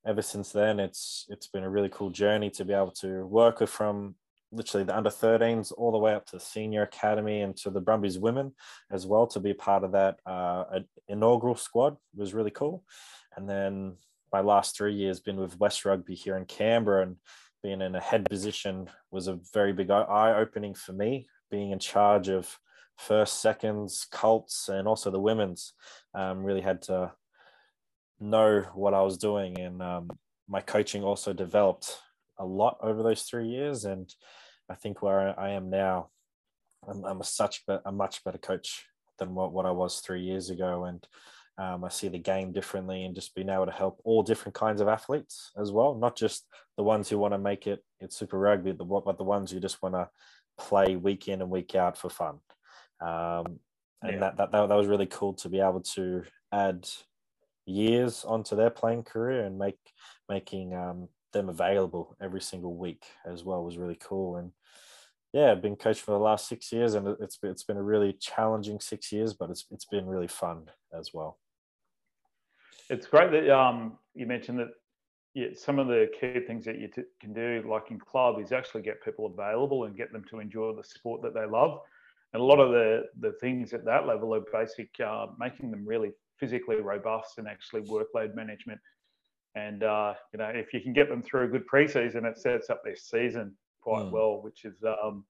ever 0.07 0.21
since 0.21 0.53
then, 0.53 0.79
it's 0.79 1.25
it's 1.27 1.47
been 1.47 1.65
a 1.65 1.69
really 1.69 1.89
cool 1.89 2.11
journey 2.11 2.49
to 2.51 2.63
be 2.63 2.73
able 2.73 2.91
to 3.01 3.25
work 3.25 3.59
with 3.59 3.69
from 3.69 4.15
literally 4.51 4.83
the 4.83 4.95
under 4.95 5.09
13s 5.09 5.71
all 5.77 5.91
the 5.91 5.97
way 5.97 6.13
up 6.13 6.25
to 6.27 6.39
senior 6.39 6.83
academy 6.83 7.41
and 7.41 7.55
to 7.57 7.69
the 7.69 7.81
Brumbies 7.81 8.19
women 8.19 8.53
as 8.91 9.07
well 9.07 9.25
to 9.27 9.39
be 9.39 9.53
part 9.53 9.83
of 9.83 9.93
that 9.93 10.19
uh, 10.25 10.63
inaugural 11.07 11.55
squad 11.55 11.95
was 12.15 12.33
really 12.33 12.51
cool. 12.51 12.83
And 13.35 13.49
then 13.49 13.95
my 14.33 14.41
last 14.41 14.75
three 14.75 14.93
years 14.93 15.19
been 15.19 15.37
with 15.37 15.59
West 15.59 15.85
Rugby 15.85 16.15
here 16.15 16.37
in 16.37 16.45
Canberra 16.45 17.03
and 17.03 17.15
being 17.63 17.81
in 17.81 17.95
a 17.95 18.01
head 18.01 18.29
position 18.29 18.89
was 19.11 19.27
a 19.27 19.39
very 19.53 19.73
big 19.73 19.91
eye 19.91 20.33
opening 20.35 20.73
for 20.73 20.93
me. 20.93 21.27
Being 21.49 21.71
in 21.71 21.79
charge 21.79 22.27
of 22.29 22.57
first, 22.97 23.41
seconds, 23.41 24.07
Colts, 24.11 24.69
and 24.69 24.87
also 24.87 25.11
the 25.11 25.19
women's, 25.19 25.73
um, 26.13 26.43
really 26.43 26.61
had 26.61 26.81
to 26.83 27.11
know 28.19 28.61
what 28.73 28.93
I 28.93 29.01
was 29.01 29.17
doing. 29.17 29.59
And 29.59 29.81
um, 29.81 30.11
my 30.47 30.61
coaching 30.61 31.03
also 31.03 31.33
developed 31.33 31.97
a 32.41 32.45
lot 32.45 32.77
over 32.81 33.03
those 33.03 33.21
three 33.23 33.47
years. 33.47 33.85
And 33.85 34.13
I 34.69 34.75
think 34.75 35.01
where 35.01 35.39
I 35.39 35.51
am 35.51 35.69
now, 35.69 36.09
I'm, 36.87 37.05
I'm 37.05 37.21
a 37.21 37.23
such 37.23 37.63
a 37.85 37.91
much 37.91 38.23
better 38.23 38.39
coach 38.39 38.85
than 39.19 39.35
what, 39.35 39.53
what 39.53 39.65
I 39.65 39.71
was 39.71 39.99
three 39.99 40.21
years 40.21 40.49
ago, 40.49 40.85
and 40.85 41.07
um, 41.57 41.83
I 41.83 41.89
see 41.89 42.07
the 42.07 42.17
game 42.17 42.51
differently, 42.51 43.03
and 43.03 43.13
just 43.13 43.35
being 43.35 43.49
able 43.49 43.67
to 43.67 43.71
help 43.71 44.01
all 44.03 44.23
different 44.23 44.55
kinds 44.55 44.81
of 44.81 44.87
athletes 44.87 45.51
as 45.61 45.71
well, 45.71 45.93
not 45.93 46.17
just 46.17 46.47
the 46.75 46.83
ones 46.83 47.07
who 47.07 47.19
want 47.19 47.33
to 47.33 47.37
make 47.37 47.67
it 47.67 47.83
in 47.99 48.09
Super 48.09 48.39
Rugby, 48.39 48.71
but 48.71 49.17
the 49.17 49.23
ones 49.23 49.51
who 49.51 49.59
just 49.59 49.81
want 49.83 49.93
to 49.95 50.09
play 50.57 50.95
week 50.95 51.27
in 51.27 51.41
and 51.41 51.51
week 51.51 51.75
out 51.75 51.97
for 51.97 52.09
fun. 52.09 52.39
Um, 52.99 53.59
and 54.01 54.13
yeah. 54.13 54.19
that, 54.19 54.37
that 54.37 54.51
that 54.51 54.75
was 54.75 54.87
really 54.87 55.05
cool 55.05 55.33
to 55.35 55.49
be 55.49 55.59
able 55.59 55.81
to 55.81 56.23
add 56.51 56.89
years 57.65 58.25
onto 58.25 58.55
their 58.55 58.71
playing 58.71 59.03
career 59.03 59.45
and 59.45 59.59
make 59.59 59.77
making 60.27 60.73
um, 60.75 61.09
them 61.31 61.49
available 61.49 62.15
every 62.21 62.41
single 62.41 62.75
week 62.75 63.05
as 63.25 63.43
well 63.43 63.63
was 63.63 63.77
really 63.77 63.97
cool. 63.99 64.37
And 64.37 64.51
yeah, 65.33 65.51
I've 65.51 65.61
been 65.61 65.75
coaching 65.75 66.03
for 66.03 66.11
the 66.11 66.19
last 66.19 66.47
six 66.47 66.71
years, 66.71 66.93
and 66.93 67.07
it's 67.19 67.39
it's 67.41 67.63
been 67.63 67.77
a 67.77 67.83
really 67.83 68.13
challenging 68.13 68.79
six 68.79 69.11
years, 69.11 69.33
but 69.33 69.49
it's 69.49 69.65
it's 69.71 69.85
been 69.85 70.05
really 70.05 70.27
fun 70.27 70.65
as 70.97 71.11
well. 71.13 71.39
It's 72.89 73.07
great 73.07 73.31
that 73.31 73.49
um, 73.49 73.97
you 74.13 74.25
mentioned 74.25 74.59
that 74.59 74.71
yeah, 75.33 75.47
some 75.55 75.79
of 75.79 75.87
the 75.87 76.09
key 76.19 76.41
things 76.45 76.65
that 76.65 76.77
you 76.77 76.89
t- 76.89 77.03
can 77.21 77.31
do, 77.33 77.63
like 77.65 77.89
in 77.89 77.99
club, 77.99 78.41
is 78.41 78.51
actually 78.51 78.81
get 78.81 79.03
people 79.03 79.25
available 79.27 79.85
and 79.85 79.95
get 79.95 80.11
them 80.11 80.25
to 80.29 80.39
enjoy 80.39 80.75
the 80.75 80.83
sport 80.83 81.21
that 81.21 81.33
they 81.33 81.45
love. 81.45 81.79
And 82.33 82.41
a 82.41 82.45
lot 82.45 82.59
of 82.59 82.71
the 82.71 83.05
the 83.19 83.33
things 83.39 83.73
at 83.73 83.85
that 83.85 84.05
level 84.07 84.35
are 84.35 84.43
basic, 84.51 84.89
uh, 84.99 85.27
making 85.39 85.71
them 85.71 85.85
really 85.85 86.11
physically 86.37 86.77
robust 86.77 87.37
and 87.37 87.47
actually 87.47 87.83
workload 87.83 88.35
management 88.35 88.81
and 89.55 89.83
uh, 89.83 90.13
you 90.33 90.39
know, 90.39 90.51
if 90.53 90.73
you 90.73 90.79
can 90.79 90.93
get 90.93 91.09
them 91.09 91.21
through 91.21 91.45
a 91.45 91.47
good 91.47 91.67
preseason, 91.67 92.25
it 92.25 92.37
sets 92.37 92.69
up 92.69 92.83
their 92.83 92.95
season 92.95 93.53
quite 93.81 94.05
mm. 94.05 94.11
well, 94.11 94.41
which 94.41 94.65
is 94.65 94.75
um, 94.83 95.25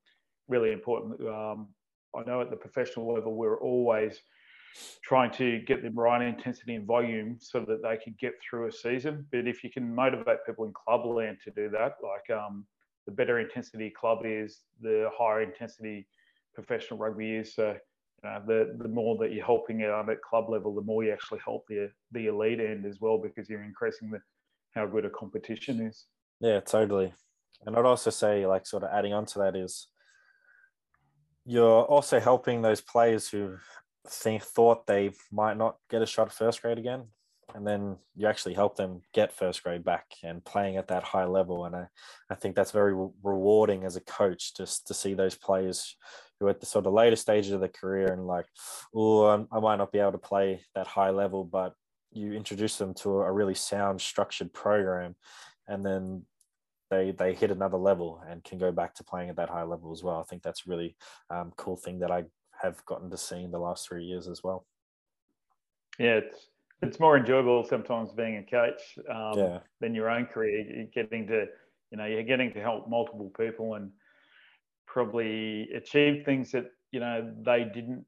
really 0.47 0.71
important. 0.71 1.19
Um, 1.21 1.69
I 2.15 2.23
know 2.23 2.41
at 2.41 2.49
the 2.49 2.57
professional 2.57 3.13
level, 3.13 3.35
we're 3.35 3.59
always 3.59 4.21
trying 5.03 5.31
to 5.31 5.59
get 5.59 5.81
them 5.81 5.95
right 5.95 6.21
intensity 6.21 6.75
and 6.75 6.85
volume 6.85 7.37
so 7.39 7.59
that 7.61 7.81
they 7.81 7.97
can 7.97 8.15
get 8.19 8.33
through 8.41 8.67
a 8.67 8.71
season. 8.71 9.25
But 9.31 9.47
if 9.47 9.63
you 9.63 9.69
can 9.69 9.93
motivate 9.93 10.37
people 10.45 10.65
in 10.65 10.73
club 10.73 11.05
land 11.05 11.37
to 11.43 11.51
do 11.51 11.69
that, 11.69 11.95
like 12.03 12.37
um, 12.37 12.65
the 13.05 13.11
better 13.11 13.39
intensity 13.39 13.89
club 13.89 14.19
is, 14.25 14.61
the 14.81 15.09
higher 15.17 15.41
intensity 15.41 16.07
professional 16.53 16.99
rugby 16.99 17.35
is. 17.35 17.55
So 17.55 17.75
uh, 18.23 18.39
the 18.45 18.75
the 18.77 18.87
more 18.87 19.17
that 19.17 19.33
you're 19.33 19.45
helping 19.45 19.83
out 19.83 20.09
at 20.09 20.21
club 20.21 20.49
level, 20.49 20.75
the 20.75 20.81
more 20.81 21.03
you 21.03 21.11
actually 21.11 21.39
help 21.43 21.65
the 21.67 21.89
the 22.11 22.27
elite 22.27 22.59
end 22.59 22.85
as 22.85 22.99
well, 23.01 23.17
because 23.17 23.49
you're 23.49 23.63
increasing 23.63 24.11
the 24.11 24.19
how 24.75 24.85
good 24.85 25.05
a 25.05 25.09
competition 25.09 25.81
is. 25.81 26.05
Yeah, 26.39 26.59
totally. 26.59 27.13
And 27.65 27.75
I'd 27.75 27.85
also 27.85 28.09
say, 28.09 28.47
like, 28.47 28.65
sort 28.65 28.83
of 28.83 28.89
adding 28.91 29.13
on 29.13 29.25
to 29.27 29.39
that 29.39 29.55
is, 29.55 29.87
you're 31.45 31.83
also 31.83 32.19
helping 32.19 32.61
those 32.61 32.81
players 32.81 33.29
who 33.29 33.57
think 34.07 34.41
thought 34.41 34.87
they 34.87 35.11
might 35.31 35.57
not 35.57 35.75
get 35.89 36.01
a 36.01 36.05
shot 36.07 36.27
at 36.27 36.33
first 36.33 36.61
grade 36.61 36.79
again, 36.79 37.03
and 37.53 37.67
then 37.67 37.97
you 38.15 38.27
actually 38.27 38.53
help 38.53 38.77
them 38.77 39.01
get 39.13 39.33
first 39.33 39.61
grade 39.61 39.83
back 39.83 40.05
and 40.23 40.43
playing 40.43 40.77
at 40.77 40.87
that 40.87 41.03
high 41.03 41.25
level. 41.25 41.65
And 41.65 41.75
I, 41.75 41.87
I 42.29 42.35
think 42.35 42.55
that's 42.55 42.71
very 42.71 42.93
rewarding 43.23 43.83
as 43.83 43.95
a 43.95 44.01
coach 44.01 44.55
just 44.55 44.87
to 44.87 44.93
see 44.93 45.13
those 45.13 45.35
players 45.35 45.95
who 46.41 46.49
at 46.49 46.59
the 46.59 46.65
sort 46.65 46.87
of 46.87 46.93
later 46.93 47.15
stages 47.15 47.51
of 47.51 47.59
their 47.59 47.69
career 47.69 48.11
and 48.11 48.25
like, 48.25 48.47
oh, 48.95 49.47
I 49.51 49.59
might 49.59 49.75
not 49.75 49.91
be 49.91 49.99
able 49.99 50.13
to 50.13 50.17
play 50.17 50.61
that 50.73 50.87
high 50.87 51.11
level, 51.11 51.43
but 51.43 51.75
you 52.11 52.33
introduce 52.33 52.77
them 52.77 52.95
to 52.95 53.19
a 53.21 53.31
really 53.31 53.53
sound, 53.53 54.01
structured 54.01 54.51
program, 54.51 55.15
and 55.67 55.85
then 55.85 56.23
they 56.89 57.11
they 57.11 57.35
hit 57.35 57.51
another 57.51 57.77
level 57.77 58.21
and 58.27 58.43
can 58.43 58.57
go 58.57 58.71
back 58.71 58.95
to 58.95 59.03
playing 59.03 59.29
at 59.29 59.35
that 59.35 59.49
high 59.49 59.63
level 59.63 59.91
as 59.91 60.03
well. 60.03 60.19
I 60.19 60.23
think 60.23 60.41
that's 60.41 60.65
a 60.65 60.69
really 60.69 60.97
um, 61.29 61.53
cool 61.55 61.77
thing 61.77 61.99
that 61.99 62.11
I 62.11 62.25
have 62.59 62.83
gotten 62.85 63.11
to 63.11 63.17
see 63.17 63.43
in 63.43 63.51
the 63.51 63.59
last 63.59 63.87
three 63.87 64.03
years 64.03 64.27
as 64.27 64.43
well. 64.43 64.65
Yeah, 65.99 66.15
it's 66.15 66.47
it's 66.81 66.99
more 66.99 67.17
enjoyable 67.17 67.63
sometimes 67.63 68.11
being 68.11 68.37
a 68.37 68.43
coach 68.43 68.81
um, 69.09 69.37
yeah. 69.37 69.59
than 69.79 69.93
your 69.93 70.09
own 70.09 70.25
career. 70.25 70.65
You're 70.67 70.85
getting 70.87 71.27
to, 71.27 71.45
you 71.91 71.97
know, 71.99 72.05
you're 72.05 72.23
getting 72.23 72.51
to 72.53 72.59
help 72.59 72.89
multiple 72.89 73.31
people 73.37 73.75
and 73.75 73.91
probably 74.93 75.69
achieve 75.81 76.25
things 76.25 76.51
that 76.51 76.65
you 76.91 76.99
know 76.99 77.17
they 77.45 77.61
didn't 77.77 78.03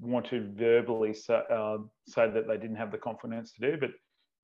want 0.00 0.26
to 0.26 0.38
verbally 0.54 1.14
say, 1.14 1.40
uh, 1.58 1.78
say 2.06 2.30
that 2.30 2.46
they 2.48 2.58
didn't 2.58 2.76
have 2.76 2.92
the 2.92 2.98
confidence 2.98 3.52
to 3.54 3.60
do. 3.70 3.76
But 3.78 3.90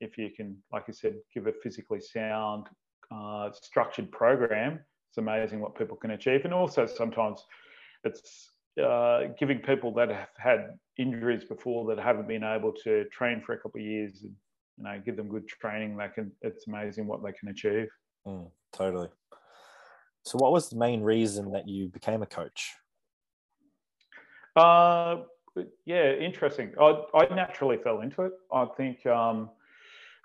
if 0.01 0.17
you 0.17 0.31
can, 0.37 0.57
like 0.73 0.85
I 0.89 0.93
said, 0.93 1.15
give 1.35 1.47
a 1.47 1.53
physically 1.63 2.01
sound, 2.01 2.67
uh, 3.15 3.51
structured 3.53 4.11
program, 4.11 4.81
it's 5.11 5.19
amazing 5.19 5.61
what 5.61 5.77
people 5.77 5.97
can 5.97 6.13
achieve. 6.13 6.45
And 6.45 6.55
also 6.55 6.87
sometimes 6.87 7.45
it's 8.05 8.51
uh, 8.83 9.21
giving 9.39 9.59
people 9.59 9.93
that 9.95 10.09
have 10.11 10.29
had 10.39 10.61
injuries 10.99 11.45
before 11.45 11.81
that 11.89 12.03
haven't 12.03 12.29
been 12.29 12.45
able 12.45 12.73
to 12.85 13.05
train 13.07 13.43
for 13.45 13.55
a 13.55 13.59
couple 13.59 13.81
of 13.81 13.87
years, 13.87 14.23
and, 14.23 14.33
you 14.79 14.85
know, 14.85 15.03
give 15.05 15.17
them 15.17 15.29
good 15.29 15.47
training. 15.49 15.97
They 15.97 16.09
can. 16.15 16.33
It's 16.43 16.69
amazing 16.69 17.07
what 17.07 17.23
they 17.23 17.33
can 17.33 17.49
achieve. 17.49 17.89
Mm, 18.27 18.51
totally. 18.73 19.09
So, 20.29 20.37
what 20.37 20.53
was 20.53 20.69
the 20.69 20.77
main 20.77 21.01
reason 21.01 21.53
that 21.53 21.67
you 21.67 21.89
became 21.89 22.23
a 22.23 22.27
coach? 22.27 22.75
Uh, 24.55 25.23
yeah, 25.87 26.13
interesting. 26.13 26.75
I, 26.79 27.03
I 27.15 27.35
naturally 27.35 27.79
fell 27.79 28.03
into 28.03 28.23
it. 28.23 28.33
I 28.53 28.67
think 28.77 29.07
um, 29.07 29.49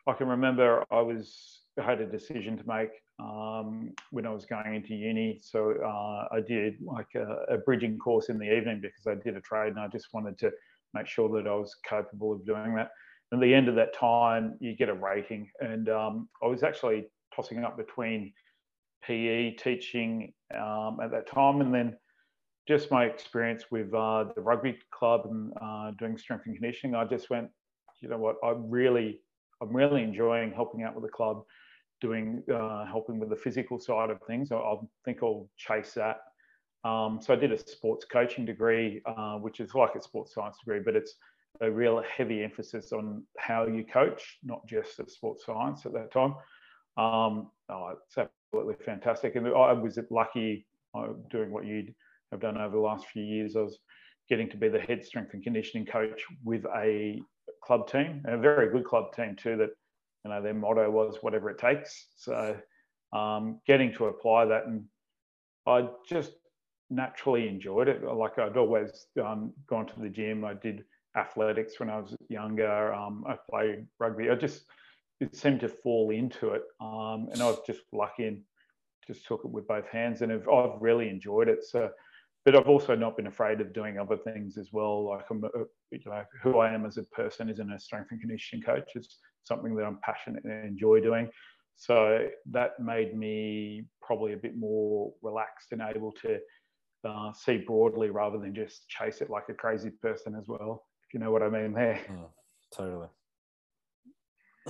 I 0.05 0.12
can 0.12 0.27
remember 0.27 0.83
I 0.91 1.00
was 1.00 1.62
I 1.79 1.83
had 1.83 2.01
a 2.01 2.05
decision 2.05 2.57
to 2.57 2.67
make 2.67 2.89
um, 3.17 3.93
when 4.12 4.25
I 4.25 4.31
was 4.31 4.45
going 4.45 4.75
into 4.75 4.93
uni. 4.93 5.39
So 5.41 5.72
uh, 5.81 6.36
I 6.36 6.41
did 6.45 6.75
like 6.81 7.15
a, 7.15 7.53
a, 7.53 7.57
bridging 7.60 7.98
course 7.98 8.27
in 8.27 8.38
the 8.38 8.57
evening 8.57 8.81
because 8.81 9.07
I 9.07 9.15
did 9.15 9.38
a 9.38 9.41
trade 9.41 9.69
and 9.69 9.79
I 9.79 9.88
just 9.88 10.07
wanted 10.13 10.38
to 10.39 10.51
make 10.93 11.07
sure 11.07 11.29
that 11.29 11.50
I 11.50 11.55
was 11.55 11.77
capable 11.88 12.33
of 12.33 12.45
doing 12.45 12.75
that. 12.75 12.89
And 13.31 13.41
at 13.41 13.45
the 13.45 13.53
end 13.53 13.69
of 13.69 13.75
that 13.75 13.95
time, 13.95 14.57
you 14.60 14.75
get 14.75 14.89
a 14.89 14.93
rating. 14.93 15.50
And 15.62 15.88
um, 15.88 16.27
I 16.43 16.48
was 16.48 16.62
actually 16.62 17.05
tossing 17.33 17.63
up 17.63 17.77
between 17.77 18.33
PE 19.05 19.51
teaching 19.51 20.33
um, 20.55 21.00
at 21.03 21.12
that 21.12 21.27
time 21.27 21.62
and 21.62 21.74
then 21.74 21.95
just 22.67 22.91
my 22.91 23.05
experience 23.05 23.65
with 23.72 23.93
uh, 23.93 24.25
the 24.36 24.41
rugby 24.41 24.77
club 24.91 25.22
and 25.29 25.51
uh, 25.62 25.91
doing 26.00 26.17
strength 26.17 26.45
and 26.45 26.55
conditioning. 26.55 26.95
I 26.95 27.03
just 27.05 27.29
went, 27.29 27.50
you 28.01 28.10
know 28.10 28.17
what, 28.17 28.38
I 28.43 28.53
really, 28.55 29.19
I'm 29.62 29.75
really 29.75 30.03
enjoying 30.03 30.53
helping 30.53 30.83
out 30.83 30.95
with 30.95 31.03
the 31.03 31.10
club 31.10 31.43
doing 32.01 32.43
uh, 32.53 32.86
helping 32.86 33.17
with 33.19 33.29
the 33.29 33.36
physical 33.36 33.79
side 33.79 34.10
of 34.10 34.19
things. 34.27 34.51
I, 34.51 34.57
I 34.57 34.75
think 35.05 35.19
I'll 35.24 35.50
chase 35.57 35.93
that. 35.93 36.17
Um, 36.83 37.19
so 37.22 37.33
I 37.33 37.38
did 37.38 37.51
a 37.53 37.57
sports 37.57 38.05
coaching 38.05 38.45
degree, 38.45 39.01
uh, 39.05 39.38
which 39.38 39.60
is 39.62 39.74
like 39.74 39.95
a 39.95 40.01
sports 40.01 40.33
science 40.33 40.57
degree, 40.60 40.81
but 40.83 40.95
it's 40.95 41.15
a 41.62 41.72
real 41.72 42.03
heavy 42.15 42.43
emphasis 42.43 42.91
on 42.91 43.24
how 43.38 43.65
you 43.65 43.86
coach, 43.86 44.38
not 44.43 44.67
just 44.67 44.98
the 44.98 45.10
sports 45.10 45.45
science 45.45 45.86
at 45.86 45.93
that 45.93 46.12
time. 46.12 46.36
Um, 46.97 47.50
oh, 47.69 47.95
it's 48.05 48.17
absolutely 48.17 48.75
fantastic, 48.85 49.35
and 49.35 49.47
I 49.47 49.73
was 49.73 49.97
lucky 50.09 50.65
uh, 50.95 51.07
doing 51.31 51.51
what 51.51 51.65
you 51.65 51.93
have 52.31 52.41
done 52.41 52.57
over 52.57 52.75
the 52.75 52.81
last 52.81 53.07
few 53.07 53.23
years. 53.23 53.55
I 53.55 53.62
was 53.62 53.79
getting 54.29 54.50
to 54.50 54.57
be 54.57 54.69
the 54.69 54.79
head 54.79 55.03
strength 55.03 55.33
and 55.33 55.43
conditioning 55.43 55.85
coach 55.85 56.21
with 56.43 56.65
a 56.75 57.21
club 57.63 57.89
team, 57.89 58.23
a 58.25 58.38
very 58.38 58.71
good 58.71 58.85
club 58.85 59.15
team 59.15 59.35
too, 59.35 59.57
that 59.57 59.69
you 60.23 60.31
know 60.31 60.41
their 60.41 60.53
motto 60.53 60.89
was 60.89 61.17
whatever 61.21 61.50
it 61.50 61.57
takes. 61.57 62.07
So 62.15 62.57
um, 63.12 63.59
getting 63.67 63.93
to 63.93 64.05
apply 64.05 64.45
that, 64.45 64.65
and 64.67 64.83
I 65.65 65.88
just 66.07 66.33
naturally 66.89 67.47
enjoyed 67.47 67.88
it. 67.88 68.03
Like 68.03 68.38
I'd 68.38 68.57
always 68.57 69.07
um, 69.23 69.53
gone 69.67 69.88
to 69.88 70.00
the 70.00 70.09
gym. 70.09 70.45
I 70.45 70.53
did 70.53 70.83
athletics 71.15 71.79
when 71.79 71.89
I 71.89 72.00
was 72.00 72.15
younger. 72.29 72.93
Um, 72.93 73.23
I 73.27 73.35
played 73.50 73.85
rugby. 74.00 74.29
I 74.29 74.35
just 74.35 74.65
it 75.24 75.36
seemed 75.36 75.62
to 75.62 75.70
fall 75.70 76.12
into 76.12 76.50
it, 76.50 76.63
um, 76.82 77.30
and 77.32 77.42
I 77.42 77.46
was 77.46 77.60
just 77.65 77.82
lucky 77.92 78.27
and 78.27 78.42
just 79.08 79.25
took 79.25 79.42
it 79.44 79.51
with 79.51 79.68
both 79.68 79.88
hands, 79.88 80.22
and 80.22 80.32
I've, 80.32 80.48
I've 80.48 80.82
really 80.82 81.10
enjoyed 81.10 81.50
it. 81.50 81.63
So 81.63 81.89
but 82.46 82.58
I've 82.58 82.68
also 82.68 82.96
not 82.96 83.15
been 83.15 83.27
afraid 83.27 83.62
of 83.62 83.74
doing 83.74 83.98
other 83.98 84.18
things 84.18 84.58
as 84.58 84.70
well. 84.74 85.10
Like 85.10 85.25
I'm, 85.30 85.42
know, 85.42 86.24
who 86.42 86.60
I 86.60 86.74
am 86.74 86.86
as 86.86 86.98
a 86.98 87.03
person 87.03 87.50
isn't 87.50 87.72
a 87.72 87.80
strength 87.80 88.12
and 88.12 88.20
conditioning 88.20 88.63
coach. 88.63 88.92
It's 88.96 89.20
something 89.46 89.75
that 89.75 89.86
I'm 89.86 90.00
passionate 90.03 90.44
and 90.44 90.68
enjoy 90.68 91.00
doing. 91.00 91.30
So 91.75 92.27
that 92.51 92.80
made 92.80 93.18
me 93.18 93.86
probably 94.01 94.34
a 94.34 94.38
bit 94.38 94.58
more 94.58 95.13
relaxed 95.22 95.72
and 95.72 95.82
able 95.82 96.12
to 96.22 96.38
uh, 97.08 97.32
see 97.34 97.58
broadly 97.58 98.10
rather 98.10 98.38
than 98.38 98.53
just 98.53 98.88
chase 98.89 99.22
it 99.22 99.30
like 99.30 99.46
a 99.50 99.53
crazy 99.53 99.89
person 99.89 100.36
as 100.36 100.48
well. 100.48 100.84
If 101.08 101.13
you 101.13 101.20
know 101.22 101.32
what 101.32 101.44
I 101.44 101.50
mean 101.50 101.74
there. 101.74 102.00
Oh, 102.12 102.30
totally. 102.75 103.08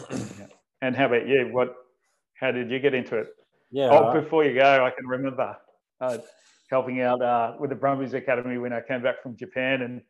Yeah. 0.10 0.48
And 0.82 0.96
how 0.96 1.06
about 1.06 1.28
you? 1.28 1.50
What? 1.52 1.76
How 2.40 2.52
did 2.52 2.70
you 2.70 2.80
get 2.80 2.94
into 2.94 3.18
it? 3.18 3.28
Yeah. 3.72 3.90
Oh, 3.92 4.14
before 4.14 4.44
you 4.44 4.54
go, 4.54 4.86
I 4.86 4.92
can 4.92 5.08
remember. 5.08 5.58
Uh, 6.02 6.18
helping 6.74 7.02
out 7.02 7.22
uh, 7.22 7.54
with 7.60 7.70
the 7.70 7.76
Brumbies 7.76 8.16
Academy 8.16 8.58
when 8.58 8.74
I 8.74 8.82
came 8.82 9.04
back 9.04 9.22
from 9.22 9.38
Japan. 9.38 9.84
And 9.84 10.02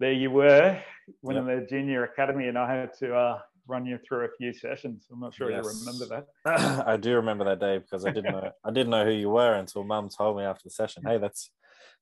there 0.00 0.12
you 0.12 0.32
were, 0.32 0.80
winning 1.22 1.46
yep. 1.46 1.60
the 1.60 1.66
junior 1.66 2.02
academy, 2.04 2.48
and 2.48 2.58
I 2.58 2.74
had 2.74 2.92
to 2.98 3.14
uh, 3.14 3.38
run 3.68 3.86
you 3.86 3.98
through 4.06 4.24
a 4.24 4.28
few 4.36 4.52
sessions. 4.52 5.06
I'm 5.12 5.20
not 5.20 5.34
sure 5.34 5.48
yes. 5.48 5.64
you 5.64 5.70
remember 5.78 6.24
that. 6.44 6.84
I 6.86 6.96
do 6.96 7.14
remember 7.14 7.44
that 7.44 7.60
day 7.60 7.78
because 7.78 8.04
I 8.04 8.10
didn't 8.10 8.32
know 8.32 8.50
I 8.64 8.70
didn't 8.72 8.90
know 8.90 9.04
who 9.04 9.12
you 9.12 9.30
were 9.30 9.54
until 9.54 9.84
Mum 9.84 10.08
told 10.08 10.36
me 10.36 10.42
after 10.42 10.64
the 10.64 10.70
session. 10.70 11.04
Hey, 11.06 11.18
that's 11.18 11.50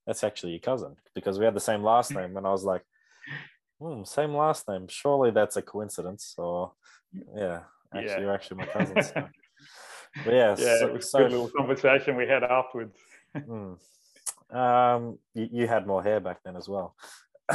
that's 0.06 0.24
actually 0.24 0.52
your 0.52 0.60
cousin 0.60 0.96
because 1.14 1.38
we 1.38 1.44
had 1.44 1.54
the 1.54 1.60
same 1.60 1.82
last 1.82 2.10
name, 2.10 2.36
and 2.38 2.46
I 2.46 2.50
was 2.50 2.64
like, 2.64 2.82
hmm, 3.80 4.02
same 4.04 4.34
last 4.34 4.66
name. 4.66 4.86
Surely 4.88 5.30
that's 5.30 5.56
a 5.56 5.62
coincidence, 5.62 6.34
or 6.38 6.72
yeah, 7.36 7.60
actually 7.94 8.10
yeah. 8.10 8.20
you're 8.20 8.34
actually 8.34 8.58
my 8.58 8.66
cousin. 8.66 9.02
So. 9.02 9.28
But 10.24 10.32
yeah, 10.32 10.54
yeah, 10.56 10.78
so, 10.78 10.86
it 10.86 10.92
was 10.92 11.12
a 11.12 11.18
good 11.18 11.32
little 11.32 11.50
conversation 11.50 12.14
we 12.14 12.28
had 12.28 12.44
afterwards 12.44 12.96
mm. 13.36 13.76
um, 14.54 15.18
you, 15.34 15.48
you, 15.50 15.66
had 15.66 15.88
more 15.88 16.04
hair 16.04 16.20
back 16.20 16.38
then 16.44 16.56
as 16.56 16.68
well. 16.68 16.94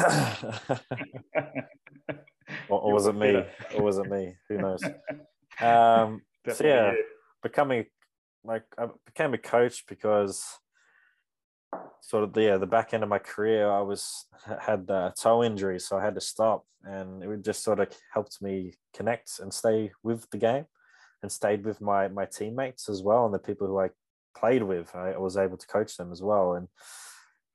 or, 2.68 2.82
or 2.82 2.94
was 2.94 3.08
it 3.08 3.16
me? 3.16 3.46
Or 3.75 3.82
was 3.82 3.98
it 3.98 4.10
me? 4.10 4.36
Who 4.50 4.58
knows? 4.58 4.84
Um, 5.62 6.22
so 6.54 6.66
yeah, 6.66 6.96
becoming 7.42 7.86
like 8.44 8.63
I 8.78 8.88
became 9.06 9.34
a 9.34 9.38
coach 9.38 9.86
because 9.88 10.44
sort 12.01 12.23
of 12.23 12.33
the 12.33 12.43
yeah, 12.43 12.57
the 12.57 12.65
back 12.65 12.93
end 12.93 13.03
of 13.03 13.09
my 13.09 13.19
career 13.19 13.69
I 13.71 13.81
was 13.81 14.25
had 14.59 14.89
a 14.89 15.13
toe 15.17 15.43
injury, 15.43 15.79
so 15.79 15.97
I 15.97 16.03
had 16.03 16.15
to 16.15 16.21
stop, 16.21 16.65
and 16.83 17.23
it 17.23 17.43
just 17.43 17.63
sort 17.63 17.79
of 17.79 17.88
helped 18.13 18.41
me 18.41 18.73
connect 18.93 19.39
and 19.39 19.53
stay 19.53 19.91
with 20.03 20.29
the 20.31 20.38
game, 20.38 20.65
and 21.21 21.31
stayed 21.31 21.65
with 21.65 21.81
my 21.81 22.07
my 22.07 22.25
teammates 22.25 22.89
as 22.89 23.03
well, 23.03 23.25
and 23.25 23.33
the 23.33 23.39
people 23.39 23.67
who 23.67 23.79
I 23.79 23.89
played 24.35 24.63
with. 24.63 24.95
I 24.95 25.17
was 25.17 25.38
able 25.38 25.57
to 25.57 25.67
coach 25.67 25.97
them 25.97 26.11
as 26.11 26.21
well, 26.21 26.53
and 26.53 26.67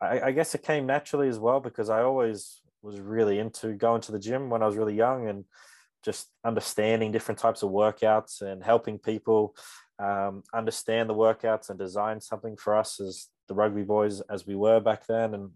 I, 0.00 0.28
I, 0.28 0.32
guess 0.32 0.54
it 0.54 0.62
came 0.62 0.86
naturally 0.86 1.28
as 1.28 1.38
well 1.38 1.60
because 1.60 1.88
I 1.88 2.02
always 2.02 2.60
was 2.82 3.00
really 3.00 3.38
into 3.38 3.72
going 3.72 4.02
to 4.02 4.12
the 4.12 4.18
gym 4.18 4.50
when 4.50 4.62
I 4.62 4.66
was 4.66 4.76
really 4.76 4.94
young 4.94 5.28
and 5.28 5.44
just 6.04 6.28
understanding 6.44 7.12
different 7.12 7.38
types 7.38 7.62
of 7.62 7.70
workouts 7.70 8.42
and 8.42 8.62
helping 8.62 8.98
people 8.98 9.56
um, 9.98 10.42
understand 10.52 11.08
the 11.08 11.14
workouts 11.14 11.70
and 11.70 11.78
design 11.78 12.20
something 12.20 12.56
for 12.56 12.76
us 12.76 13.00
as 13.00 13.28
the 13.48 13.54
rugby 13.54 13.82
boys 13.82 14.20
as 14.22 14.46
we 14.46 14.54
were 14.54 14.80
back 14.80 15.06
then. 15.06 15.34
And 15.34 15.50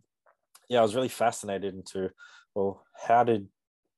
yeah, 0.68 0.80
I 0.80 0.83
was 0.83 0.95
really 0.95 1.09
fascinated 1.09 1.75
into 1.75 2.11
well, 2.54 2.85
how 3.07 3.25
did 3.25 3.49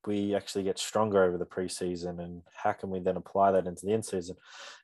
we 0.06 0.34
actually 0.34 0.64
get 0.64 0.78
stronger 0.78 1.22
over 1.24 1.38
the 1.38 1.46
preseason 1.46 2.20
and 2.20 2.42
how 2.54 2.72
can 2.72 2.90
we 2.90 3.00
then 3.00 3.16
apply 3.16 3.52
that 3.52 3.66
into 3.66 3.86
the 3.86 3.92
in 3.92 4.02
season? 4.02 4.36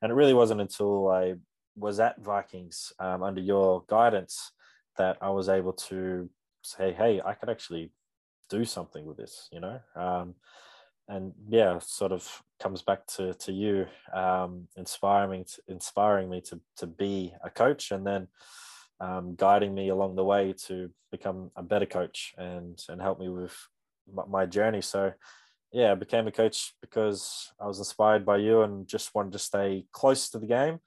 And 0.03 0.11
it 0.11 0.15
really 0.15 0.35
wasn't 0.35 0.61
until 0.61 1.09
I 1.09 1.35
was 1.77 2.01
at 2.01 2.23
Vikings 2.23 2.93
um, 2.99 3.23
under 3.23 3.41
your 3.41 3.85
guidance 3.87 4.53
that 4.97 5.19
I 5.21 5.31
was 5.31 5.49
able 5.49 5.73
to 5.75 6.29
say, 6.63 6.93
hey, 6.93 7.21
I 7.25 7.35
could 7.35 7.51
actually 7.51 7.93
do 8.49 8.65
something 8.65 9.05
with 9.05 9.17
this, 9.17 9.49
you 9.53 9.61
know? 9.61 9.81
Um, 9.95 10.35
and 11.09 11.33
yeah, 11.49 11.79
sort 11.79 12.13
of 12.13 12.43
comes 12.61 12.83
back 12.83 13.07
to, 13.07 13.35
to 13.35 13.53
you 13.53 13.87
um, 14.13 14.69
inspiring, 14.77 15.45
inspiring 15.69 16.29
me 16.29 16.41
to, 16.43 16.61
to 16.79 16.87
be 16.87 17.33
a 17.45 17.51
coach 17.51 17.91
and 17.91 18.07
then 18.07 18.29
um, 19.01 19.35
guiding 19.37 19.75
me 19.75 19.89
along 19.89 20.17
the 20.17 20.25
way 20.25 20.55
to 20.67 20.91
become 21.11 21.51
a 21.57 21.63
better 21.63 21.87
coach 21.87 22.35
and, 22.39 22.83
and 22.89 23.01
help 23.01 23.21
me 23.21 23.29
with 23.29 23.57
my, 24.27 24.47
journey. 24.47 24.81
So 24.81 25.13
yeah, 25.73 25.93
I 25.93 25.95
became 25.95 26.27
a 26.27 26.33
coach 26.33 26.75
because 26.81 27.53
I 27.61 27.67
was 27.67 27.79
inspired 27.79 28.25
by 28.25 28.39
you 28.39 28.63
and 28.63 28.87
just 28.87 29.15
wanted 29.15 29.33
to 29.33 29.39
stay 29.39 29.87
close 29.93 30.31
to 30.31 30.39
the 30.39 30.47
game 30.47 30.81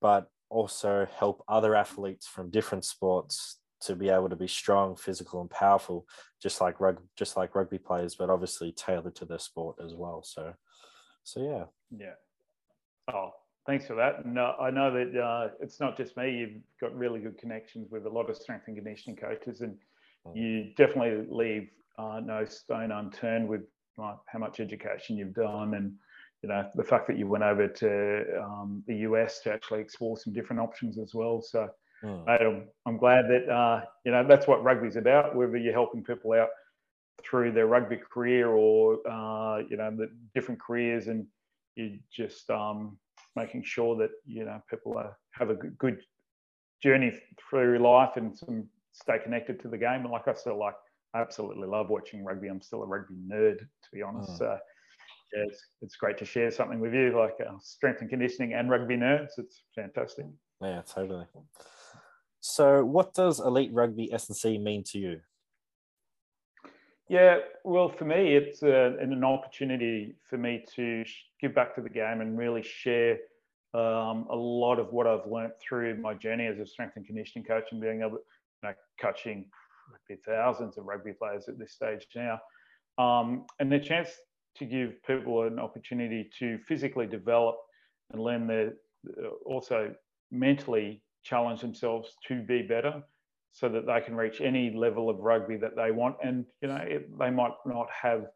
but 0.00 0.28
also 0.48 1.06
help 1.16 1.44
other 1.48 1.74
athletes 1.74 2.26
from 2.26 2.50
different 2.50 2.84
sports 2.84 3.58
to 3.82 3.94
be 3.94 4.08
able 4.08 4.28
to 4.28 4.36
be 4.36 4.48
strong, 4.48 4.96
physical, 4.96 5.40
and 5.40 5.50
powerful, 5.50 6.06
just 6.42 6.60
like 6.60 6.80
rugby, 6.80 7.02
just 7.16 7.36
like 7.36 7.54
rugby 7.54 7.78
players, 7.78 8.14
but 8.14 8.28
obviously 8.28 8.72
tailored 8.72 9.14
to 9.14 9.24
their 9.24 9.38
sport 9.38 9.76
as 9.82 9.94
well. 9.94 10.22
So, 10.22 10.52
so 11.22 11.40
yeah. 11.40 11.64
Yeah. 11.96 13.14
Oh, 13.14 13.30
thanks 13.66 13.86
for 13.86 13.94
that. 13.94 14.24
And 14.24 14.38
uh, 14.38 14.54
I 14.60 14.70
know 14.70 14.92
that 14.92 15.20
uh, 15.20 15.48
it's 15.60 15.80
not 15.80 15.96
just 15.96 16.16
me. 16.16 16.30
You've 16.32 16.62
got 16.80 16.96
really 16.96 17.20
good 17.20 17.38
connections 17.38 17.90
with 17.90 18.06
a 18.06 18.10
lot 18.10 18.30
of 18.30 18.36
strength 18.36 18.64
and 18.66 18.76
conditioning 18.76 19.16
coaches, 19.16 19.60
and 19.60 19.76
mm. 20.26 20.36
you 20.36 20.72
definitely 20.76 21.26
leave 21.28 21.68
uh, 21.98 22.20
no 22.24 22.44
stone 22.44 22.92
unturned 22.92 23.48
with 23.48 23.62
like, 23.96 24.16
how 24.26 24.38
much 24.38 24.60
education 24.60 25.16
you've 25.16 25.34
done 25.34 25.74
and 25.74 25.92
you 26.42 26.48
know 26.48 26.66
the 26.74 26.84
fact 26.84 27.06
that 27.06 27.18
you 27.18 27.26
went 27.26 27.44
over 27.44 27.68
to 27.68 28.24
um, 28.42 28.82
the 28.86 28.96
US 28.98 29.40
to 29.40 29.52
actually 29.52 29.80
explore 29.80 30.16
some 30.16 30.32
different 30.32 30.60
options 30.60 30.98
as 30.98 31.14
well. 31.14 31.42
So 31.42 31.68
mm. 32.02 32.28
I'm, 32.28 32.68
I'm, 32.86 32.96
glad 32.96 33.26
that 33.28 33.48
uh, 33.52 33.84
you 34.04 34.12
know 34.12 34.26
that's 34.26 34.46
what 34.46 34.64
rugby's 34.64 34.96
about. 34.96 35.36
Whether 35.36 35.58
you're 35.58 35.74
helping 35.74 36.02
people 36.02 36.32
out 36.32 36.48
through 37.22 37.52
their 37.52 37.66
rugby 37.66 37.98
career 37.98 38.48
or 38.48 39.06
uh, 39.06 39.58
you 39.68 39.76
know 39.76 39.90
the 39.94 40.10
different 40.34 40.60
careers, 40.60 41.08
and 41.08 41.26
you 41.76 41.98
just 42.10 42.48
um, 42.50 42.96
making 43.36 43.62
sure 43.64 43.96
that 43.96 44.10
you 44.26 44.44
know 44.44 44.60
people 44.68 44.96
are, 44.96 45.16
have 45.32 45.50
a 45.50 45.54
good 45.54 46.00
journey 46.82 47.12
through 47.48 47.78
life 47.78 48.16
and 48.16 48.36
some 48.36 48.66
stay 48.92 49.18
connected 49.22 49.60
to 49.60 49.68
the 49.68 49.78
game. 49.78 50.02
And 50.02 50.10
like 50.10 50.28
I 50.28 50.34
still 50.34 50.58
like, 50.58 50.74
I 51.14 51.20
absolutely 51.20 51.68
love 51.68 51.90
watching 51.90 52.24
rugby. 52.24 52.48
I'm 52.48 52.60
still 52.60 52.82
a 52.82 52.86
rugby 52.86 53.14
nerd, 53.14 53.58
to 53.58 53.88
be 53.92 54.02
honest. 54.02 54.30
Mm. 54.32 54.38
So 54.38 54.58
yeah, 55.34 55.44
it's, 55.46 55.62
it's 55.82 55.96
great 55.96 56.18
to 56.18 56.24
share 56.24 56.50
something 56.50 56.80
with 56.80 56.94
you, 56.94 57.16
like 57.16 57.34
uh, 57.46 57.52
strength 57.60 58.00
and 58.00 58.10
conditioning 58.10 58.54
and 58.54 58.70
rugby 58.70 58.96
nerds. 58.96 59.30
It's 59.38 59.62
fantastic. 59.74 60.26
Yeah, 60.60 60.82
totally. 60.82 61.26
So, 62.40 62.84
what 62.84 63.14
does 63.14 63.38
elite 63.38 63.70
rugby 63.72 64.12
S&C 64.12 64.58
mean 64.58 64.82
to 64.88 64.98
you? 64.98 65.20
Yeah, 67.10 67.38
well, 67.64 67.88
for 67.88 68.04
me, 68.04 68.36
it's 68.36 68.62
a, 68.62 68.96
an 69.00 69.24
opportunity 69.24 70.14
for 70.28 70.38
me 70.38 70.64
to 70.76 71.04
give 71.40 71.52
back 71.56 71.74
to 71.74 71.80
the 71.80 71.88
game 71.90 72.20
and 72.20 72.38
really 72.38 72.62
share 72.62 73.14
um, 73.74 74.28
a 74.30 74.36
lot 74.36 74.78
of 74.78 74.92
what 74.92 75.08
I've 75.08 75.26
learned 75.28 75.54
through 75.60 76.00
my 76.00 76.14
journey 76.14 76.46
as 76.46 76.60
a 76.60 76.66
strength 76.66 76.92
and 76.94 77.04
conditioning 77.04 77.44
coach 77.44 77.64
and 77.72 77.80
being 77.80 78.02
able 78.02 78.10
to, 78.10 78.22
you 78.62 78.68
know, 78.68 78.74
coaching 79.00 79.46
thousands 80.24 80.78
of 80.78 80.84
rugby 80.84 81.12
players 81.12 81.48
at 81.48 81.58
this 81.58 81.72
stage 81.72 82.06
now. 82.14 82.38
Um, 82.96 83.44
and 83.58 83.72
the 83.72 83.80
chance 83.80 84.10
to 84.58 84.64
give 84.64 85.02
people 85.04 85.42
an 85.42 85.58
opportunity 85.58 86.30
to 86.38 86.58
physically 86.68 87.08
develop 87.08 87.56
and 88.12 88.22
learn 88.22 88.46
their, 88.46 88.74
also 89.44 89.92
mentally 90.30 91.02
challenge 91.24 91.60
themselves 91.60 92.14
to 92.28 92.40
be 92.42 92.62
better 92.62 93.02
so 93.52 93.68
that 93.68 93.86
they 93.86 94.00
can 94.00 94.14
reach 94.14 94.40
any 94.40 94.70
level 94.70 95.10
of 95.10 95.18
rugby 95.18 95.56
that 95.56 95.76
they 95.76 95.90
want. 95.90 96.16
And 96.22 96.44
you 96.62 96.68
know, 96.68 96.76
it, 96.76 97.18
they 97.18 97.30
might 97.30 97.52
not 97.66 97.88
have 97.90 98.26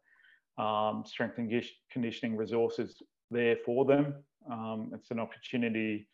um, 0.57 1.03
strength 1.05 1.37
and 1.37 1.51
conditioning 1.91 2.35
resources 2.35 3.01
there 3.31 3.57
for 3.65 3.85
them. 3.85 4.15
Um, 4.51 4.91
it's 4.93 5.11
an 5.11 5.19
opportunity 5.19 6.07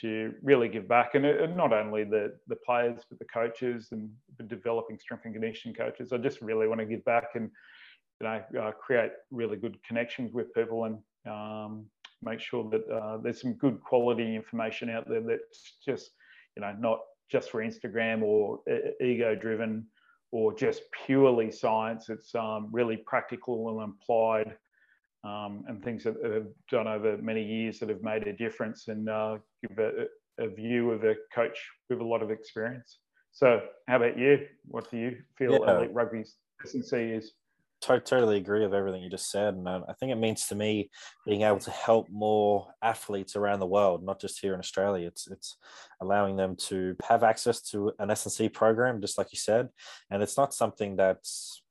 to 0.00 0.34
really 0.42 0.68
give 0.68 0.88
back, 0.88 1.14
and, 1.14 1.24
it, 1.24 1.40
and, 1.40 1.56
not 1.56 1.72
only 1.72 2.04
the 2.04 2.36
the 2.48 2.56
players 2.56 3.02
but 3.08 3.18
the 3.18 3.24
coaches 3.26 3.88
and 3.92 4.10
the 4.36 4.42
developing 4.42 4.98
strength 4.98 5.24
and 5.24 5.34
conditioning 5.34 5.74
coaches. 5.74 6.12
I 6.12 6.18
just 6.18 6.42
really 6.42 6.66
want 6.66 6.80
to 6.80 6.86
give 6.86 7.04
back 7.04 7.28
and 7.34 7.50
you 8.20 8.26
know 8.26 8.42
uh, 8.60 8.72
create 8.72 9.12
really 9.30 9.56
good 9.56 9.78
connections 9.86 10.32
with 10.32 10.52
people 10.54 10.84
and 10.84 10.98
um, 11.30 11.86
make 12.22 12.40
sure 12.40 12.68
that 12.70 12.82
uh, 12.92 13.18
there's 13.18 13.40
some 13.40 13.54
good 13.54 13.80
quality 13.80 14.34
information 14.34 14.90
out 14.90 15.08
there 15.08 15.20
that's 15.20 15.76
just 15.84 16.10
you 16.56 16.62
know 16.62 16.74
not 16.78 16.98
just 17.30 17.50
for 17.50 17.62
Instagram 17.62 18.22
or 18.22 18.60
ego 19.00 19.34
driven 19.34 19.86
or 20.32 20.54
just 20.54 20.82
purely 21.06 21.50
science. 21.50 22.08
It's 22.08 22.34
um, 22.34 22.68
really 22.70 22.96
practical 22.96 23.80
and 23.80 23.92
applied 24.00 24.56
um, 25.24 25.64
and 25.66 25.82
things 25.82 26.04
that 26.04 26.16
have 26.22 26.46
done 26.70 26.86
over 26.86 27.16
many 27.18 27.42
years 27.42 27.78
that 27.80 27.88
have 27.88 28.02
made 28.02 28.26
a 28.26 28.32
difference 28.32 28.88
and 28.88 29.08
uh, 29.08 29.38
give 29.66 29.78
a, 29.78 30.06
a, 30.38 30.48
view 30.48 30.90
of 30.90 31.04
a 31.04 31.14
coach 31.34 31.58
with 31.88 32.00
a 32.00 32.04
lot 32.04 32.22
of 32.22 32.30
experience. 32.30 32.98
So, 33.32 33.62
how 33.88 33.96
about 33.96 34.18
you? 34.18 34.46
What 34.66 34.90
do 34.90 34.98
you 34.98 35.16
feel 35.36 35.52
yeah. 35.52 35.78
elite 35.78 35.92
rugby's 35.92 36.36
S&C 36.64 36.96
is? 36.96 37.32
Totally 37.86 38.36
agree 38.36 38.62
with 38.62 38.74
everything 38.74 39.02
you 39.02 39.10
just 39.10 39.30
said, 39.30 39.54
and 39.54 39.68
I 39.68 39.94
think 39.98 40.12
it 40.12 40.16
means 40.16 40.46
to 40.48 40.54
me 40.54 40.90
being 41.24 41.42
able 41.42 41.60
to 41.60 41.70
help 41.70 42.08
more 42.10 42.68
athletes 42.82 43.36
around 43.36 43.60
the 43.60 43.66
world, 43.66 44.04
not 44.04 44.20
just 44.20 44.40
here 44.40 44.54
in 44.54 44.60
Australia. 44.60 45.06
It's 45.06 45.26
it's 45.28 45.56
allowing 46.00 46.36
them 46.36 46.56
to 46.68 46.96
have 47.08 47.22
access 47.22 47.60
to 47.70 47.92
an 47.98 48.10
S&C 48.10 48.48
program, 48.48 49.00
just 49.00 49.18
like 49.18 49.32
you 49.32 49.38
said, 49.38 49.68
and 50.10 50.22
it's 50.22 50.36
not 50.36 50.54
something 50.54 50.96
that's 50.96 51.62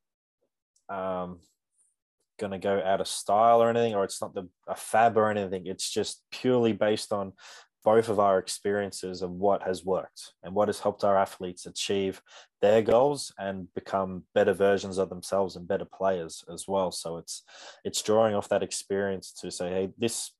um, 0.89 1.39
going 2.39 2.51
to 2.51 2.59
go 2.59 2.81
out 2.83 3.01
of 3.01 3.07
style 3.07 3.61
or 3.61 3.69
anything, 3.69 3.95
or 3.95 4.03
it's 4.03 4.21
not 4.21 4.33
the 4.33 4.47
a 4.67 4.75
fab 4.75 5.17
or 5.17 5.29
anything. 5.29 5.67
It's 5.67 5.89
just 5.89 6.23
purely 6.31 6.73
based 6.73 7.11
on 7.11 7.33
both 7.85 8.09
of 8.09 8.19
our 8.19 8.39
experiences 8.39 9.21
of 9.21 9.29
what 9.29 9.61
has 9.61 9.85
worked 9.85 10.33
and 10.43 10.55
what 10.55 10.67
has 10.67 10.79
helped 10.79 11.03
our 11.03 11.15
athletes 11.15 11.67
achieve 11.67 12.19
their 12.59 12.81
goals 12.81 13.31
and 13.37 13.71
become 13.75 14.23
better 14.33 14.53
versions 14.53 14.97
of 14.97 15.07
themselves 15.07 15.55
and 15.55 15.67
better 15.67 15.85
players 15.85 16.43
as 16.51 16.67
well. 16.67 16.91
So 16.91 17.17
it's 17.17 17.43
it's 17.85 18.01
drawing 18.01 18.33
off 18.33 18.49
that 18.49 18.63
experience 18.63 19.31
to 19.33 19.51
say 19.51 19.69
hey 19.69 19.89
this 19.99 20.31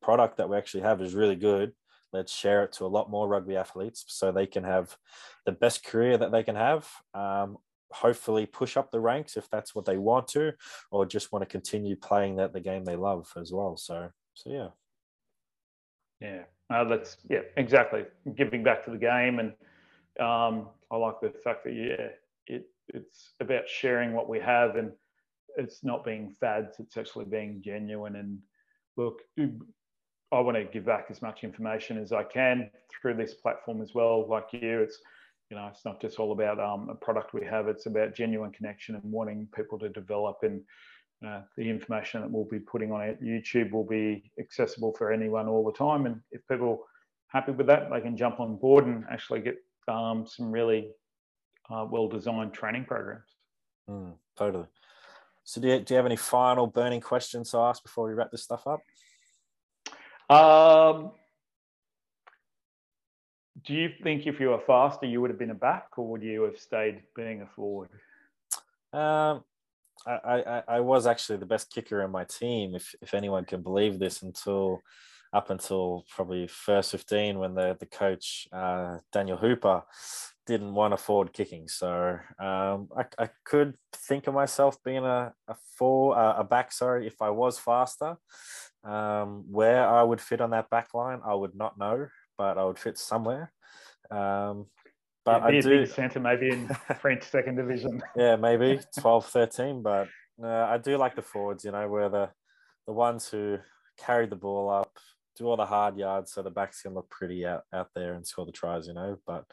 product 0.00 0.36
that 0.36 0.48
we 0.48 0.56
actually 0.56 0.84
have 0.84 1.02
is 1.02 1.14
really 1.14 1.34
good. 1.34 1.72
Let's 2.12 2.32
share 2.32 2.62
it 2.62 2.72
to 2.74 2.86
a 2.86 2.94
lot 2.96 3.10
more 3.10 3.26
rugby 3.26 3.56
athletes 3.56 4.04
so 4.06 4.30
they 4.30 4.46
can 4.46 4.62
have 4.62 4.96
the 5.46 5.52
best 5.52 5.84
career 5.84 6.16
that 6.16 6.30
they 6.30 6.44
can 6.44 6.54
have 6.54 6.88
um, 7.12 7.58
hopefully 7.90 8.46
push 8.46 8.76
up 8.76 8.92
the 8.92 9.00
ranks 9.00 9.36
if 9.36 9.50
that's 9.50 9.74
what 9.74 9.84
they 9.84 9.96
want 9.96 10.28
to 10.28 10.52
or 10.92 11.06
just 11.06 11.32
want 11.32 11.42
to 11.42 11.46
continue 11.46 11.96
playing 11.96 12.36
that 12.36 12.52
the 12.52 12.60
game 12.60 12.84
they 12.84 12.96
love 12.96 13.32
as 13.36 13.52
well. 13.52 13.76
So 13.76 14.10
so 14.34 14.50
yeah. 14.50 14.68
Yeah 16.20 16.44
uh, 16.70 16.84
that's 16.84 17.18
yeah, 17.28 17.40
exactly 17.56 18.04
giving 18.36 18.62
back 18.62 18.84
to 18.84 18.90
the 18.90 18.98
game, 18.98 19.38
and 19.38 19.50
um, 20.20 20.68
I 20.90 20.96
like 20.96 21.20
the 21.20 21.32
fact 21.42 21.64
that 21.64 21.74
yeah, 21.74 22.08
it 22.46 22.66
it's 22.88 23.32
about 23.40 23.68
sharing 23.68 24.12
what 24.12 24.28
we 24.28 24.38
have, 24.40 24.76
and 24.76 24.92
it's 25.56 25.84
not 25.84 26.04
being 26.04 26.34
fads. 26.40 26.76
It's 26.78 26.96
actually 26.96 27.26
being 27.26 27.62
genuine. 27.62 28.16
And 28.16 28.38
look, 28.96 29.20
I 29.38 30.40
want 30.40 30.56
to 30.56 30.64
give 30.64 30.86
back 30.86 31.06
as 31.10 31.22
much 31.22 31.44
information 31.44 31.98
as 31.98 32.12
I 32.12 32.24
can 32.24 32.70
through 32.90 33.14
this 33.14 33.34
platform 33.34 33.82
as 33.82 33.94
well. 33.94 34.26
Like 34.28 34.48
you, 34.52 34.80
it's 34.80 34.98
you 35.50 35.56
know, 35.56 35.68
it's 35.70 35.84
not 35.84 36.00
just 36.00 36.18
all 36.18 36.32
about 36.32 36.58
um, 36.58 36.88
a 36.88 36.94
product 36.94 37.34
we 37.34 37.44
have. 37.44 37.68
It's 37.68 37.86
about 37.86 38.14
genuine 38.14 38.52
connection 38.52 38.94
and 38.94 39.04
wanting 39.04 39.46
people 39.54 39.78
to 39.80 39.90
develop 39.90 40.38
and 40.42 40.62
uh, 41.26 41.42
the 41.56 41.68
information 41.68 42.20
that 42.20 42.30
we'll 42.30 42.44
be 42.44 42.58
putting 42.58 42.92
on 42.92 43.16
YouTube 43.22 43.70
will 43.70 43.84
be 43.84 44.30
accessible 44.38 44.92
for 44.96 45.12
anyone 45.12 45.48
all 45.48 45.64
the 45.64 45.76
time. 45.76 46.06
And 46.06 46.20
if 46.30 46.40
people 46.48 46.70
are 46.70 47.38
happy 47.40 47.52
with 47.52 47.66
that, 47.66 47.90
they 47.90 48.00
can 48.00 48.16
jump 48.16 48.40
on 48.40 48.56
board 48.56 48.86
and 48.86 49.04
actually 49.10 49.40
get 49.40 49.56
um, 49.88 50.26
some 50.26 50.50
really 50.50 50.88
uh, 51.70 51.86
well-designed 51.90 52.52
training 52.52 52.84
programs. 52.84 53.30
Mm, 53.88 54.14
totally. 54.36 54.66
So, 55.44 55.60
do 55.60 55.68
you, 55.68 55.80
do 55.80 55.94
you 55.94 55.96
have 55.96 56.06
any 56.06 56.16
final 56.16 56.66
burning 56.66 57.00
questions 57.00 57.50
to 57.50 57.58
ask 57.58 57.82
before 57.82 58.08
we 58.08 58.14
wrap 58.14 58.30
this 58.30 58.42
stuff 58.42 58.66
up? 58.66 58.80
Um, 60.30 61.12
do 63.66 63.74
you 63.74 63.90
think 64.02 64.26
if 64.26 64.40
you 64.40 64.48
were 64.48 64.60
faster, 64.66 65.06
you 65.06 65.20
would 65.20 65.30
have 65.30 65.38
been 65.38 65.50
a 65.50 65.54
back, 65.54 65.88
or 65.96 66.06
would 66.08 66.22
you 66.22 66.42
have 66.42 66.58
stayed 66.58 67.02
being 67.14 67.42
a 67.42 67.46
forward? 67.46 67.90
Um, 68.92 69.44
I, 70.06 70.42
I, 70.46 70.62
I 70.68 70.80
was 70.80 71.06
actually 71.06 71.38
the 71.38 71.46
best 71.46 71.72
kicker 71.72 72.02
in 72.02 72.10
my 72.10 72.24
team, 72.24 72.74
if 72.74 72.94
if 73.00 73.14
anyone 73.14 73.44
can 73.44 73.62
believe 73.62 73.98
this, 73.98 74.22
until 74.22 74.82
up 75.34 75.50
until 75.50 76.04
probably 76.10 76.46
first 76.46 76.92
15 76.92 77.40
when 77.40 77.54
the, 77.54 77.76
the 77.80 77.86
coach, 77.86 78.46
uh, 78.52 78.98
Daniel 79.12 79.36
Hooper, 79.36 79.82
didn't 80.46 80.74
want 80.74 80.94
a 80.94 80.96
forward 80.96 81.32
kicking. 81.32 81.66
So 81.66 82.18
um, 82.38 82.88
I, 82.96 83.04
I 83.18 83.28
could 83.44 83.74
think 83.92 84.28
of 84.28 84.34
myself 84.34 84.76
being 84.84 85.04
a, 85.04 85.32
a 85.48 85.56
four, 85.76 86.16
uh, 86.16 86.36
a 86.38 86.44
back, 86.44 86.70
sorry, 86.70 87.06
if 87.06 87.20
I 87.20 87.30
was 87.30 87.58
faster. 87.58 88.16
Um, 88.84 89.44
where 89.50 89.88
I 89.88 90.02
would 90.02 90.20
fit 90.20 90.40
on 90.42 90.50
that 90.50 90.70
back 90.70 90.94
line, 90.94 91.20
I 91.26 91.34
would 91.34 91.54
not 91.54 91.78
know, 91.78 92.06
but 92.36 92.58
I 92.58 92.64
would 92.64 92.78
fit 92.78 92.98
somewhere. 92.98 93.50
Um, 94.10 94.66
but 95.24 95.40
yeah, 95.40 95.58
I 95.58 95.60
do 95.60 95.86
centre 95.86 96.20
maybe 96.20 96.50
in 96.50 96.68
French 97.00 97.24
second 97.24 97.56
division. 97.56 98.02
yeah, 98.16 98.36
maybe 98.36 98.80
12, 99.00 99.26
13. 99.26 99.82
But 99.82 100.08
uh, 100.42 100.46
I 100.46 100.78
do 100.78 100.96
like 100.96 101.16
the 101.16 101.22
forwards. 101.22 101.64
You 101.64 101.72
know, 101.72 101.88
where 101.88 102.08
the 102.08 102.30
the 102.86 102.92
ones 102.92 103.28
who 103.28 103.58
carry 103.98 104.26
the 104.26 104.36
ball 104.36 104.68
up, 104.68 104.98
do 105.36 105.46
all 105.46 105.56
the 105.56 105.66
hard 105.66 105.96
yards, 105.96 106.32
so 106.32 106.42
the 106.42 106.50
backs 106.50 106.82
can 106.82 106.94
look 106.94 107.08
pretty 107.10 107.46
out 107.46 107.62
out 107.72 107.88
there 107.94 108.14
and 108.14 108.26
score 108.26 108.44
the 108.44 108.52
tries. 108.52 108.86
You 108.86 108.94
know, 108.94 109.16
but 109.26 109.44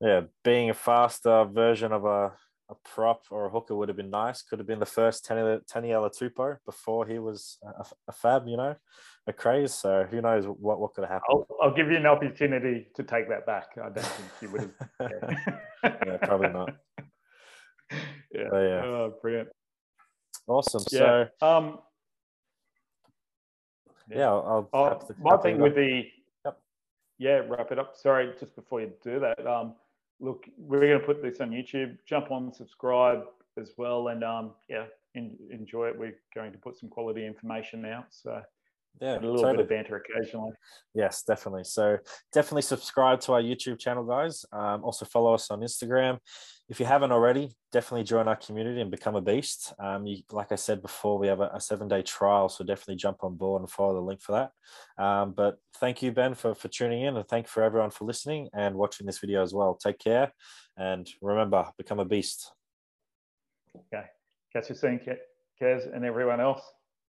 yeah, 0.00 0.22
being 0.42 0.70
a 0.70 0.74
faster 0.74 1.44
version 1.44 1.92
of 1.92 2.04
a 2.04 2.32
a 2.72 2.88
prop 2.88 3.24
or 3.30 3.46
a 3.46 3.50
hooker 3.50 3.76
would 3.76 3.88
have 3.88 3.96
been 3.96 4.10
nice. 4.10 4.42
Could 4.42 4.58
have 4.58 4.66
been 4.66 4.80
the 4.80 4.86
first 4.86 5.24
Taniela 5.26 5.60
Tupou 5.70 6.56
before 6.64 7.06
he 7.06 7.18
was 7.18 7.58
a, 7.62 7.84
a, 8.08 8.12
fab, 8.12 8.48
you 8.48 8.56
know, 8.56 8.74
a 9.26 9.32
craze. 9.32 9.74
So 9.74 10.06
who 10.10 10.20
knows 10.20 10.46
what, 10.46 10.80
what 10.80 10.94
could 10.94 11.04
have 11.04 11.10
happened. 11.10 11.44
I'll, 11.50 11.56
I'll 11.62 11.74
give 11.74 11.90
you 11.90 11.96
an 11.98 12.06
opportunity 12.06 12.88
to 12.96 13.02
take 13.02 13.28
that 13.28 13.46
back. 13.46 13.66
I 13.76 13.90
don't 13.90 14.04
think 14.04 14.28
you 14.40 14.50
would 14.50 14.70
have. 15.00 15.44
yeah, 16.06 16.16
probably 16.22 16.48
not. 16.48 16.74
Yeah. 18.34 18.44
But 18.50 18.60
yeah. 18.60 18.82
Oh, 18.86 19.14
brilliant. 19.20 19.48
Awesome. 20.46 20.82
Yeah. 20.90 21.26
So, 21.38 21.46
um, 21.46 21.78
yeah, 24.08 24.30
I'll, 24.30 24.70
I'll 24.72 25.10
my 25.18 25.36
thing 25.36 25.58
with 25.58 25.74
the, 25.74 26.04
yep. 26.42 26.58
yeah, 27.18 27.42
wrap 27.46 27.70
it 27.70 27.78
up. 27.78 27.94
Sorry, 27.94 28.32
just 28.40 28.56
before 28.56 28.80
you 28.80 28.92
do 29.04 29.20
that, 29.20 29.46
um, 29.46 29.74
look, 30.22 30.46
we're 30.56 30.80
going 30.80 31.00
to 31.00 31.06
put 31.06 31.22
this 31.22 31.40
on 31.40 31.50
YouTube. 31.50 31.98
Jump 32.06 32.30
on, 32.30 32.54
subscribe 32.54 33.24
as 33.58 33.72
well, 33.76 34.08
and 34.08 34.24
um, 34.24 34.52
yeah, 34.68 34.84
in, 35.14 35.36
enjoy 35.50 35.88
it. 35.88 35.98
We're 35.98 36.16
going 36.34 36.52
to 36.52 36.58
put 36.58 36.78
some 36.78 36.88
quality 36.88 37.26
information 37.26 37.84
out. 37.84 38.06
So 38.10 38.40
yeah, 39.00 39.18
a 39.18 39.20
little 39.20 39.36
totally. 39.36 39.56
bit 39.56 39.62
of 39.62 39.68
banter 39.68 39.96
occasionally. 39.96 40.52
Yes, 40.94 41.22
definitely. 41.22 41.64
So 41.64 41.98
definitely 42.32 42.62
subscribe 42.62 43.20
to 43.22 43.32
our 43.32 43.42
YouTube 43.42 43.78
channel, 43.78 44.04
guys. 44.04 44.44
Um, 44.52 44.84
also 44.84 45.04
follow 45.04 45.34
us 45.34 45.50
on 45.50 45.60
Instagram. 45.60 46.18
If 46.68 46.78
you 46.80 46.86
haven't 46.86 47.12
already, 47.12 47.50
definitely 47.72 48.04
join 48.04 48.28
our 48.28 48.36
community 48.36 48.80
and 48.80 48.90
become 48.90 49.16
a 49.16 49.20
beast. 49.20 49.74
Um, 49.78 50.06
you, 50.06 50.22
like 50.30 50.52
I 50.52 50.54
said 50.54 50.80
before, 50.80 51.18
we 51.18 51.26
have 51.26 51.40
a, 51.40 51.50
a 51.54 51.60
seven-day 51.60 52.02
trial, 52.02 52.48
so 52.48 52.64
definitely 52.64 52.96
jump 52.96 53.24
on 53.24 53.36
board 53.36 53.60
and 53.60 53.70
follow 53.70 53.94
the 53.94 54.00
link 54.00 54.22
for 54.22 54.32
that. 54.32 55.02
Um, 55.02 55.32
but 55.32 55.58
thank 55.76 56.00
you, 56.00 56.12
Ben, 56.12 56.34
for 56.34 56.54
for 56.54 56.68
tuning 56.68 57.02
in, 57.02 57.16
and 57.16 57.28
thank 57.28 57.46
you 57.46 57.50
for 57.50 57.62
everyone 57.62 57.90
for 57.90 58.04
listening 58.04 58.48
and 58.54 58.76
watching 58.76 59.06
this 59.06 59.18
video 59.18 59.42
as 59.42 59.52
well. 59.52 59.74
Take 59.74 59.98
care, 59.98 60.32
and 60.76 61.06
remember, 61.20 61.66
become 61.76 61.98
a 61.98 62.04
beast. 62.04 62.52
Okay, 63.76 64.06
catch 64.52 64.70
you 64.70 64.76
soon, 64.76 65.00
Kez, 65.60 65.94
and 65.94 66.04
everyone 66.04 66.40
else. 66.40 66.62